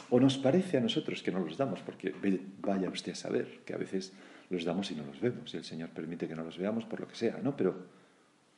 O 0.10 0.20
nos 0.20 0.38
parece 0.38 0.78
a 0.78 0.82
nosotros 0.82 1.22
que 1.22 1.32
no 1.32 1.40
los 1.40 1.58
damos, 1.58 1.82
porque 1.82 2.14
vaya 2.62 2.90
usted 2.90 3.12
a 3.12 3.16
saber 3.16 3.60
que 3.66 3.74
a 3.74 3.78
veces 3.78 4.14
los 4.50 4.64
damos 4.64 4.92
y 4.92 4.96
no 4.96 5.06
los 5.06 5.20
vemos, 5.20 5.54
y 5.54 5.58
el 5.58 5.64
Señor 5.64 5.90
permite 5.90 6.28
que 6.28 6.36
no 6.36 6.44
los 6.44 6.58
veamos 6.58 6.86
por 6.86 7.00
lo 7.00 7.08
que 7.08 7.16
sea, 7.16 7.40
¿no? 7.44 7.56
Pero 7.56 7.98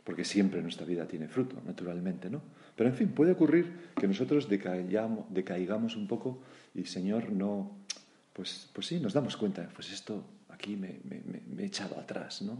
porque 0.04 0.26
siempre 0.26 0.62
nuestra 0.62 0.86
vida 0.86 1.06
tiene 1.06 1.28
fruto, 1.28 1.62
naturalmente, 1.66 2.30
¿no? 2.30 2.42
Pero 2.76 2.90
en 2.90 2.96
fin, 2.96 3.10
puede 3.10 3.34
ocurrir 3.34 3.92
que 4.00 4.08
nosotros 4.08 4.50
decaigamos 4.50 5.96
un 5.96 6.08
poco 6.08 6.42
y 6.74 6.86
Señor 6.86 7.32
no, 7.32 7.78
pues, 8.34 8.70
pues 8.74 8.88
sí, 8.88 9.00
nos 9.00 9.14
damos 9.14 9.38
cuenta, 9.38 9.70
pues 9.76 9.92
esto 9.92 10.24
aquí 10.50 10.76
me, 10.76 11.00
me 11.04 11.64
he 11.64 11.66
echado 11.66 12.00
atrás, 12.00 12.42
¿no? 12.42 12.58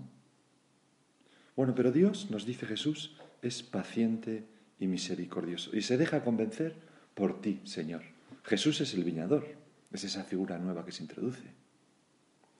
Bueno, 1.56 1.74
pero 1.76 1.92
Dios, 1.92 2.30
nos 2.32 2.46
dice 2.46 2.66
Jesús, 2.66 3.18
es 3.42 3.64
paciente 3.64 4.46
y 4.80 4.88
misericordioso 4.88 5.76
y 5.76 5.82
se 5.82 5.98
deja 5.98 6.24
convencer 6.24 6.76
por 7.14 7.42
ti, 7.42 7.60
Señor. 7.66 8.04
Jesús 8.44 8.80
es 8.82 8.94
el 8.94 9.04
viñador, 9.04 9.46
es 9.92 10.04
esa 10.04 10.24
figura 10.24 10.58
nueva 10.58 10.86
que 10.86 10.92
se 10.92 11.04
introduce, 11.04 11.44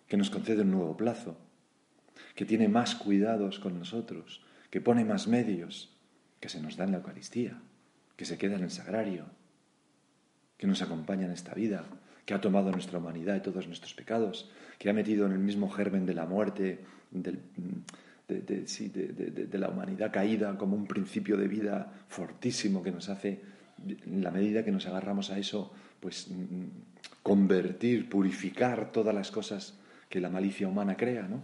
que 0.10 0.18
nos 0.18 0.30
concede 0.30 0.64
un 0.64 0.72
nuevo 0.72 0.98
plazo, 0.98 1.38
que 2.36 2.44
tiene 2.44 2.68
más 2.68 2.96
cuidados 2.96 3.60
con 3.60 3.78
nosotros, 3.80 4.44
que 4.70 4.82
pone 4.82 5.06
más 5.06 5.28
medios, 5.28 5.96
que 6.42 6.50
se 6.50 6.60
nos 6.62 6.76
da 6.76 6.84
en 6.84 6.92
la 6.92 6.98
Eucaristía, 6.98 7.62
que 8.18 8.26
se 8.26 8.38
queda 8.38 8.58
en 8.58 8.64
el 8.64 8.72
sagrario, 8.72 9.26
que 10.58 10.68
nos 10.68 10.82
acompaña 10.82 11.26
en 11.26 11.32
esta 11.32 11.54
vida, 11.54 11.86
que 12.26 12.34
ha 12.34 12.42
tomado 12.42 12.72
nuestra 12.72 12.98
humanidad 12.98 13.36
y 13.36 13.42
todos 13.42 13.68
nuestros 13.68 13.94
pecados, 13.94 14.52
que 14.78 14.90
ha 14.90 14.94
metido 14.94 15.26
en 15.26 15.32
el 15.32 15.40
mismo 15.40 15.70
germen 15.70 16.06
de 16.06 16.14
la 16.16 16.26
muerte, 16.26 16.80
de, 17.12 17.40
de, 18.28 19.58
la 19.58 19.70
humanidad 19.70 20.12
caída 20.12 20.58
como 20.58 20.76
un 20.76 20.88
principio 20.88 21.38
de 21.38 21.48
vida 21.48 21.94
fortísimo 22.08 22.84
que 22.84 22.92
nos 22.92 23.10
hace, 23.10 23.42
en 23.88 24.24
la 24.24 24.32
medida 24.32 24.66
que 24.66 24.72
nos 24.72 24.86
agarramos 24.88 25.30
a 25.30 25.38
eso, 25.40 25.72
pues 26.00 26.28
convertir, 27.24 28.10
purificar 28.10 28.92
todas 28.92 29.16
las 29.16 29.32
cosas 29.32 29.80
que 30.10 30.20
la 30.20 30.30
malicia 30.30 30.68
humana 30.68 30.98
crea, 30.98 31.28
¿no? 31.28 31.44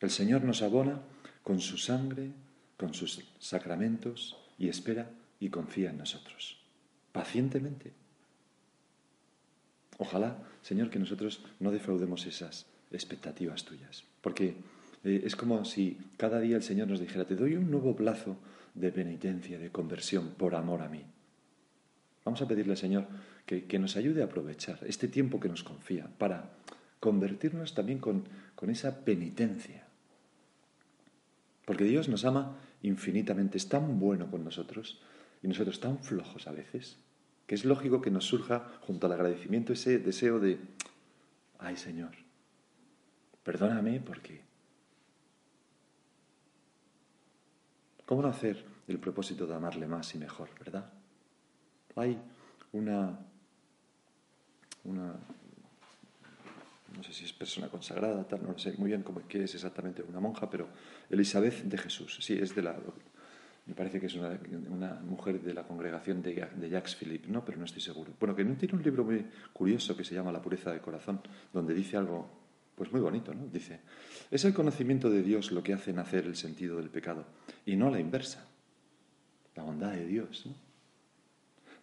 El 0.00 0.10
Señor 0.10 0.44
nos 0.44 0.60
abona 0.60 1.00
con 1.42 1.60
su 1.60 1.78
sangre, 1.78 2.30
con 2.76 2.92
sus 2.92 3.24
sacramentos 3.38 4.36
y 4.58 4.68
espera 4.68 5.10
y 5.40 5.48
confía 5.48 5.90
en 5.90 5.98
nosotros, 5.98 6.58
pacientemente. 7.12 7.92
Ojalá, 9.98 10.36
Señor, 10.62 10.90
que 10.90 10.98
nosotros 10.98 11.42
no 11.60 11.70
defraudemos 11.70 12.26
esas 12.26 12.66
expectativas 12.90 13.64
tuyas, 13.64 14.04
porque 14.20 14.56
eh, 15.04 15.22
es 15.24 15.36
como 15.36 15.64
si 15.64 15.98
cada 16.16 16.40
día 16.40 16.56
el 16.56 16.62
Señor 16.62 16.88
nos 16.88 17.00
dijera, 17.00 17.24
te 17.24 17.36
doy 17.36 17.54
un 17.54 17.70
nuevo 17.70 17.94
plazo 17.94 18.36
de 18.74 18.90
penitencia, 18.90 19.58
de 19.58 19.70
conversión, 19.70 20.30
por 20.30 20.54
amor 20.54 20.82
a 20.82 20.88
mí. 20.88 21.04
Vamos 22.24 22.42
a 22.42 22.48
pedirle, 22.48 22.76
Señor, 22.76 23.06
que, 23.46 23.78
nos 23.78 23.96
ayude 23.96 24.22
a 24.22 24.26
aprovechar 24.26 24.78
este 24.86 25.08
tiempo 25.08 25.40
que 25.40 25.48
nos 25.48 25.62
confía 25.62 26.08
para 26.18 26.50
convertirnos 27.00 27.74
también 27.74 27.98
con, 27.98 28.24
con 28.54 28.70
esa 28.70 29.04
penitencia, 29.04 29.86
porque 31.64 31.84
Dios 31.84 32.08
nos 32.08 32.24
ama 32.24 32.56
infinitamente, 32.82 33.58
es 33.58 33.68
tan 33.68 33.98
bueno 33.98 34.30
con 34.30 34.44
nosotros 34.44 35.00
y 35.42 35.48
nosotros 35.48 35.80
tan 35.80 35.98
flojos 35.98 36.46
a 36.46 36.52
veces, 36.52 36.96
que 37.46 37.54
es 37.54 37.64
lógico 37.64 38.00
que 38.00 38.10
nos 38.10 38.24
surja 38.24 38.66
junto 38.80 39.06
al 39.06 39.12
agradecimiento 39.12 39.72
ese 39.72 39.98
deseo 39.98 40.40
de, 40.40 40.58
ay 41.58 41.76
Señor, 41.76 42.12
perdóname 43.42 44.00
porque... 44.00 44.42
¿Cómo 48.06 48.20
no 48.20 48.28
hacer 48.28 48.62
el 48.86 48.98
propósito 48.98 49.46
de 49.46 49.54
amarle 49.54 49.86
más 49.86 50.14
y 50.14 50.18
mejor, 50.18 50.50
verdad? 50.58 50.92
Hay 51.96 52.18
una, 52.72 53.18
una 54.84 55.14
no 56.96 57.02
sé 57.02 57.12
si 57.12 57.24
es 57.24 57.32
persona 57.32 57.68
consagrada, 57.68 58.26
tal, 58.26 58.42
no 58.42 58.52
lo 58.52 58.58
sé 58.58 58.72
muy 58.78 58.88
bien 58.88 59.02
cómo, 59.02 59.20
qué 59.26 59.44
es 59.44 59.54
exactamente 59.54 60.02
una 60.02 60.20
monja, 60.20 60.48
pero 60.48 60.68
Elizabeth 61.10 61.64
de 61.64 61.78
Jesús, 61.78 62.18
sí, 62.20 62.34
es 62.34 62.54
de 62.54 62.62
la, 62.62 62.76
me 63.66 63.74
parece 63.74 63.98
que 63.98 64.06
es 64.06 64.14
una, 64.14 65.00
mujer 65.02 65.40
de 65.40 65.54
la 65.54 65.64
congregación 65.64 66.22
de, 66.22 66.48
de, 66.54 66.68
Jacques 66.68 66.94
Philippe, 66.96 67.28
¿no? 67.28 67.44
pero 67.44 67.58
no 67.58 67.64
estoy 67.64 67.80
seguro. 67.80 68.12
Bueno, 68.20 68.36
que 68.36 68.44
tiene 68.44 68.74
un 68.74 68.82
libro 68.82 69.04
muy 69.04 69.26
curioso 69.52 69.96
que 69.96 70.04
se 70.04 70.14
llama 70.14 70.30
La 70.32 70.42
pureza 70.42 70.70
del 70.70 70.80
corazón, 70.80 71.20
donde 71.52 71.74
dice 71.74 71.96
algo, 71.96 72.28
pues 72.74 72.92
muy 72.92 73.00
bonito, 73.00 73.32
¿no? 73.32 73.46
Dice, 73.46 73.80
es 74.30 74.44
el 74.44 74.52
conocimiento 74.52 75.08
de 75.08 75.22
Dios 75.22 75.52
lo 75.52 75.62
que 75.62 75.72
hace 75.72 75.92
nacer 75.92 76.26
el 76.26 76.36
sentido 76.36 76.76
del 76.76 76.90
pecado, 76.90 77.24
y 77.64 77.76
no 77.76 77.90
la 77.90 78.00
inversa, 78.00 78.46
la 79.54 79.62
bondad 79.62 79.92
de 79.92 80.06
Dios, 80.06 80.46
¿no? 80.46 80.54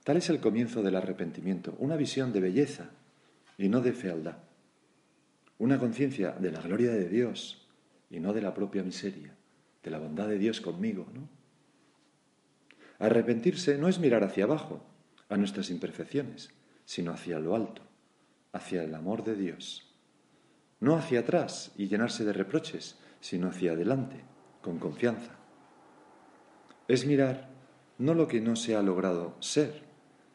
Tal 0.03 0.17
es 0.17 0.29
el 0.29 0.39
comienzo 0.39 0.81
del 0.81 0.95
arrepentimiento, 0.95 1.75
una 1.79 1.95
visión 1.95 2.33
de 2.33 2.41
belleza 2.41 2.89
y 3.57 3.69
no 3.69 3.81
de 3.81 3.93
fealdad 3.93 4.37
una 5.61 5.77
conciencia 5.77 6.31
de 6.31 6.49
la 6.49 6.59
gloria 6.59 6.89
de 6.89 7.07
Dios 7.07 7.67
y 8.09 8.19
no 8.19 8.33
de 8.33 8.41
la 8.41 8.51
propia 8.51 8.81
miseria, 8.81 9.35
de 9.83 9.91
la 9.91 9.99
bondad 9.99 10.27
de 10.27 10.39
Dios 10.39 10.59
conmigo, 10.59 11.05
¿no? 11.13 11.29
Arrepentirse 12.97 13.77
no 13.77 13.87
es 13.87 13.99
mirar 13.99 14.23
hacia 14.23 14.45
abajo, 14.45 14.83
a 15.29 15.37
nuestras 15.37 15.69
imperfecciones, 15.69 16.49
sino 16.83 17.11
hacia 17.11 17.37
lo 17.37 17.55
alto, 17.55 17.83
hacia 18.53 18.83
el 18.83 18.95
amor 18.95 19.23
de 19.23 19.35
Dios. 19.35 19.93
No 20.79 20.95
hacia 20.95 21.19
atrás 21.19 21.73
y 21.77 21.87
llenarse 21.87 22.25
de 22.25 22.33
reproches, 22.33 22.97
sino 23.19 23.47
hacia 23.47 23.73
adelante, 23.73 24.23
con 24.63 24.79
confianza. 24.79 25.35
Es 26.87 27.05
mirar 27.05 27.51
no 27.99 28.15
lo 28.15 28.27
que 28.27 28.41
no 28.41 28.55
se 28.55 28.75
ha 28.75 28.81
logrado 28.81 29.35
ser, 29.41 29.83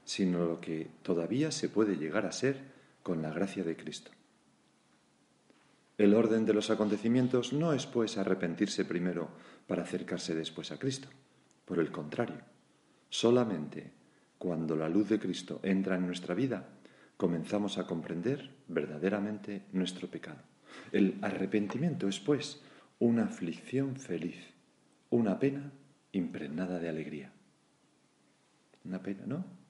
sino 0.06 0.46
lo 0.46 0.60
que 0.60 0.88
todavía 1.02 1.50
se 1.50 1.68
puede 1.68 1.96
llegar 1.96 2.24
a 2.24 2.32
ser 2.32 2.60
con 3.02 3.20
la 3.20 3.30
gracia 3.30 3.64
de 3.64 3.76
Cristo. 3.76 4.12
El 5.98 6.14
orden 6.14 6.46
de 6.46 6.54
los 6.54 6.70
acontecimientos 6.70 7.52
no 7.52 7.72
es 7.72 7.86
pues 7.86 8.16
arrepentirse 8.16 8.84
primero 8.84 9.28
para 9.66 9.82
acercarse 9.82 10.34
después 10.34 10.70
a 10.70 10.78
Cristo. 10.78 11.08
Por 11.64 11.80
el 11.80 11.90
contrario, 11.90 12.40
solamente 13.10 13.92
cuando 14.38 14.76
la 14.76 14.88
luz 14.88 15.08
de 15.08 15.18
Cristo 15.18 15.58
entra 15.62 15.96
en 15.96 16.06
nuestra 16.06 16.34
vida, 16.34 16.68
comenzamos 17.16 17.76
a 17.78 17.86
comprender 17.86 18.50
verdaderamente 18.68 19.62
nuestro 19.72 20.08
pecado. 20.08 20.42
El 20.92 21.18
arrepentimiento 21.22 22.06
es 22.06 22.20
pues 22.20 22.62
una 23.00 23.24
aflicción 23.24 23.96
feliz, 23.96 24.36
una 25.10 25.38
pena 25.40 25.72
impregnada 26.12 26.78
de 26.78 26.88
alegría. 26.88 27.32
Una 28.84 29.02
pena, 29.02 29.24
¿no? 29.26 29.65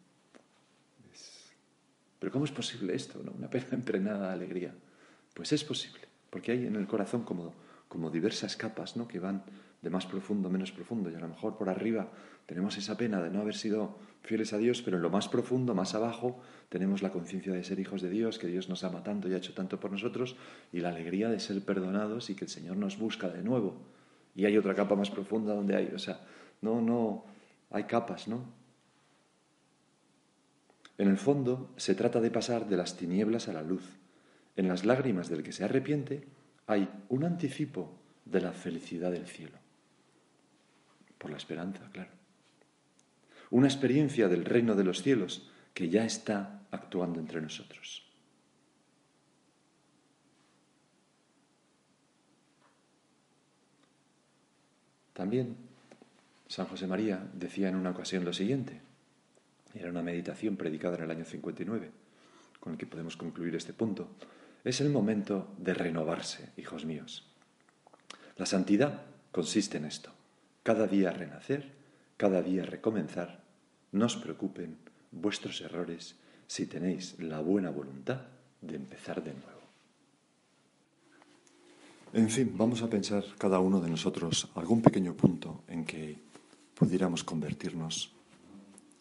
Pero 2.27 2.33
¿cómo 2.33 2.45
es 2.45 2.51
posible 2.51 2.93
esto? 2.93 3.23
No? 3.23 3.31
Una 3.31 3.49
pena 3.49 3.69
impregnada 3.75 4.27
de 4.27 4.33
alegría. 4.33 4.75
Pues 5.33 5.53
es 5.53 5.63
posible 5.63 6.01
porque 6.29 6.51
hay 6.51 6.67
en 6.67 6.75
el 6.75 6.89
corazón 6.89 7.23
como, 7.23 7.55
como 7.87 8.11
diversas 8.11 8.57
capas 8.57 8.97
¿no? 8.97 9.07
que 9.07 9.21
van 9.21 9.45
de 9.81 9.91
más 9.91 10.07
profundo, 10.07 10.51
menos 10.51 10.73
profundo, 10.73 11.09
y 11.09 11.15
a 11.15 11.21
lo 11.21 11.29
mejor 11.29 11.57
por 11.57 11.69
arriba 11.69 12.11
tenemos 12.47 12.77
esa 12.79 12.97
pena 12.97 13.23
de 13.23 13.31
no 13.31 13.43
haber 13.43 13.55
sido 13.55 14.01
fieles 14.25 14.53
a 14.53 14.59
Dios, 14.59 14.83
pero 14.83 14.97
en 14.97 15.05
lo 15.05 15.11
más 15.11 15.29
profundo, 15.29 15.73
más 15.73 15.95
abajo, 15.95 16.41
tenemos 16.69 17.01
la 17.01 17.13
conciencia 17.13 17.53
de 17.53 17.63
ser 17.63 17.79
hijos 17.79 18.03
de 18.03 18.11
Dios, 18.11 18.41
que 18.41 18.49
Dios 18.49 18.69
nos 18.69 18.83
ama 18.83 19.05
tanto 19.05 19.29
y 19.29 19.35
ha 19.35 19.37
hecho 19.37 19.55
tanto 19.55 19.79
por 19.79 19.93
nosotros, 19.93 20.35
y 20.73 20.81
la 20.81 20.89
alegría 20.89 21.29
de 21.29 21.39
ser 21.39 21.65
perdonados 21.65 22.29
y 22.29 22.35
que 22.35 22.47
el 22.47 22.51
Señor 22.51 22.77
nos 22.77 22.99
busca 22.99 23.29
de 23.29 23.45
nuevo. 23.45 23.77
Y 24.35 24.47
hay 24.47 24.59
otra 24.59 24.75
capa 24.75 24.97
más 24.97 25.11
profunda 25.11 25.55
donde 25.55 25.77
hay, 25.77 25.93
o 25.95 25.99
sea, 26.01 26.27
no, 26.61 26.81
no, 26.83 27.25
hay 27.71 27.85
capas, 27.85 28.27
¿no? 28.27 28.56
En 30.99 31.09
el 31.09 31.19
fondo 31.19 31.73
se 31.77 31.95
trata 31.95 32.21
de 32.21 32.31
pasar 32.31 32.69
de 32.69 32.77
las 32.77 32.97
tinieblas 32.97 33.49
a 33.49 33.53
la 33.53 33.63
luz. 33.63 33.85
En 34.57 34.69
las 34.69 34.85
lágrimas 34.85 35.29
del 35.29 35.43
que 35.43 35.53
se 35.53 35.65
arrepiente 35.65 36.27
hay 36.67 36.89
un 37.09 37.25
anticipo 37.25 37.99
de 38.25 38.41
la 38.41 38.53
felicidad 38.53 39.11
del 39.13 39.27
cielo. 39.27 39.59
Por 41.19 41.31
la 41.31 41.37
esperanza, 41.37 41.89
claro. 41.93 42.11
Una 43.51 43.69
experiencia 43.69 44.29
del 44.29 44.45
reino 44.45 44.75
de 44.75 44.85
los 44.85 45.03
cielos 45.03 45.51
que 45.75 45.89
ya 45.89 46.05
está 46.05 46.63
actuando 46.71 47.21
entre 47.21 47.41
nosotros. 47.41 48.03
También 55.13 55.57
San 56.49 56.67
José 56.67 56.87
María 56.87 57.27
decía 57.33 57.69
en 57.69 57.77
una 57.77 57.91
ocasión 57.91 58.25
lo 58.25 58.33
siguiente. 58.33 58.86
Era 59.79 59.91
una 59.91 60.03
meditación 60.03 60.57
predicada 60.57 60.97
en 60.97 61.05
el 61.05 61.11
año 61.11 61.25
59, 61.25 61.91
con 62.61 62.73
el 62.73 62.79
que 62.79 62.87
podemos 62.87 63.17
concluir 63.17 63.55
este 63.55 63.73
punto. 63.73 64.09
Es 64.65 64.81
el 64.81 64.91
momento 64.91 65.55
de 65.59 65.75
renovarse, 65.75 66.51
hijos 66.57 66.85
míos. 66.85 67.29
La 68.37 68.47
santidad 68.47 69.03
consiste 69.33 69.77
en 69.77 69.85
esto. 69.85 70.11
Cada 70.63 70.87
día 70.87 71.11
renacer, 71.11 71.73
cada 72.17 72.43
día 72.43 72.65
recomenzar. 72.65 73.45
No 73.93 74.07
os 74.07 74.17
preocupen 74.17 74.77
vuestros 75.13 75.61
errores 75.61 76.17
si 76.47 76.67
tenéis 76.67 77.19
la 77.19 77.41
buena 77.41 77.71
voluntad 77.71 78.23
de 78.63 78.77
empezar 78.77 79.23
de 79.23 79.33
nuevo. 79.33 79.61
En 82.13 82.31
fin, 82.31 82.55
vamos 82.57 82.83
a 82.83 82.89
pensar 82.89 83.25
cada 83.37 83.61
uno 83.61 83.81
de 83.81 83.91
nosotros 83.91 84.49
algún 84.55 84.81
pequeño 84.81 85.15
punto 85.15 85.63
en 85.69 85.85
que 85.85 86.17
pudiéramos 86.75 87.25
convertirnos, 87.25 88.16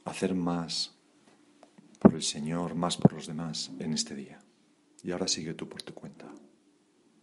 hacer 0.05 0.33
más 0.35 0.95
por 1.99 2.13
el 2.13 2.23
Señor, 2.23 2.75
más 2.75 2.97
por 2.97 3.13
los 3.13 3.27
demás 3.27 3.71
en 3.79 3.93
este 3.93 4.15
día. 4.15 4.39
Y 5.03 5.11
ahora 5.11 5.27
sigue 5.27 5.53
tú 5.53 5.67
por 5.67 5.81
tu 5.81 5.93
cuenta. 5.93 6.31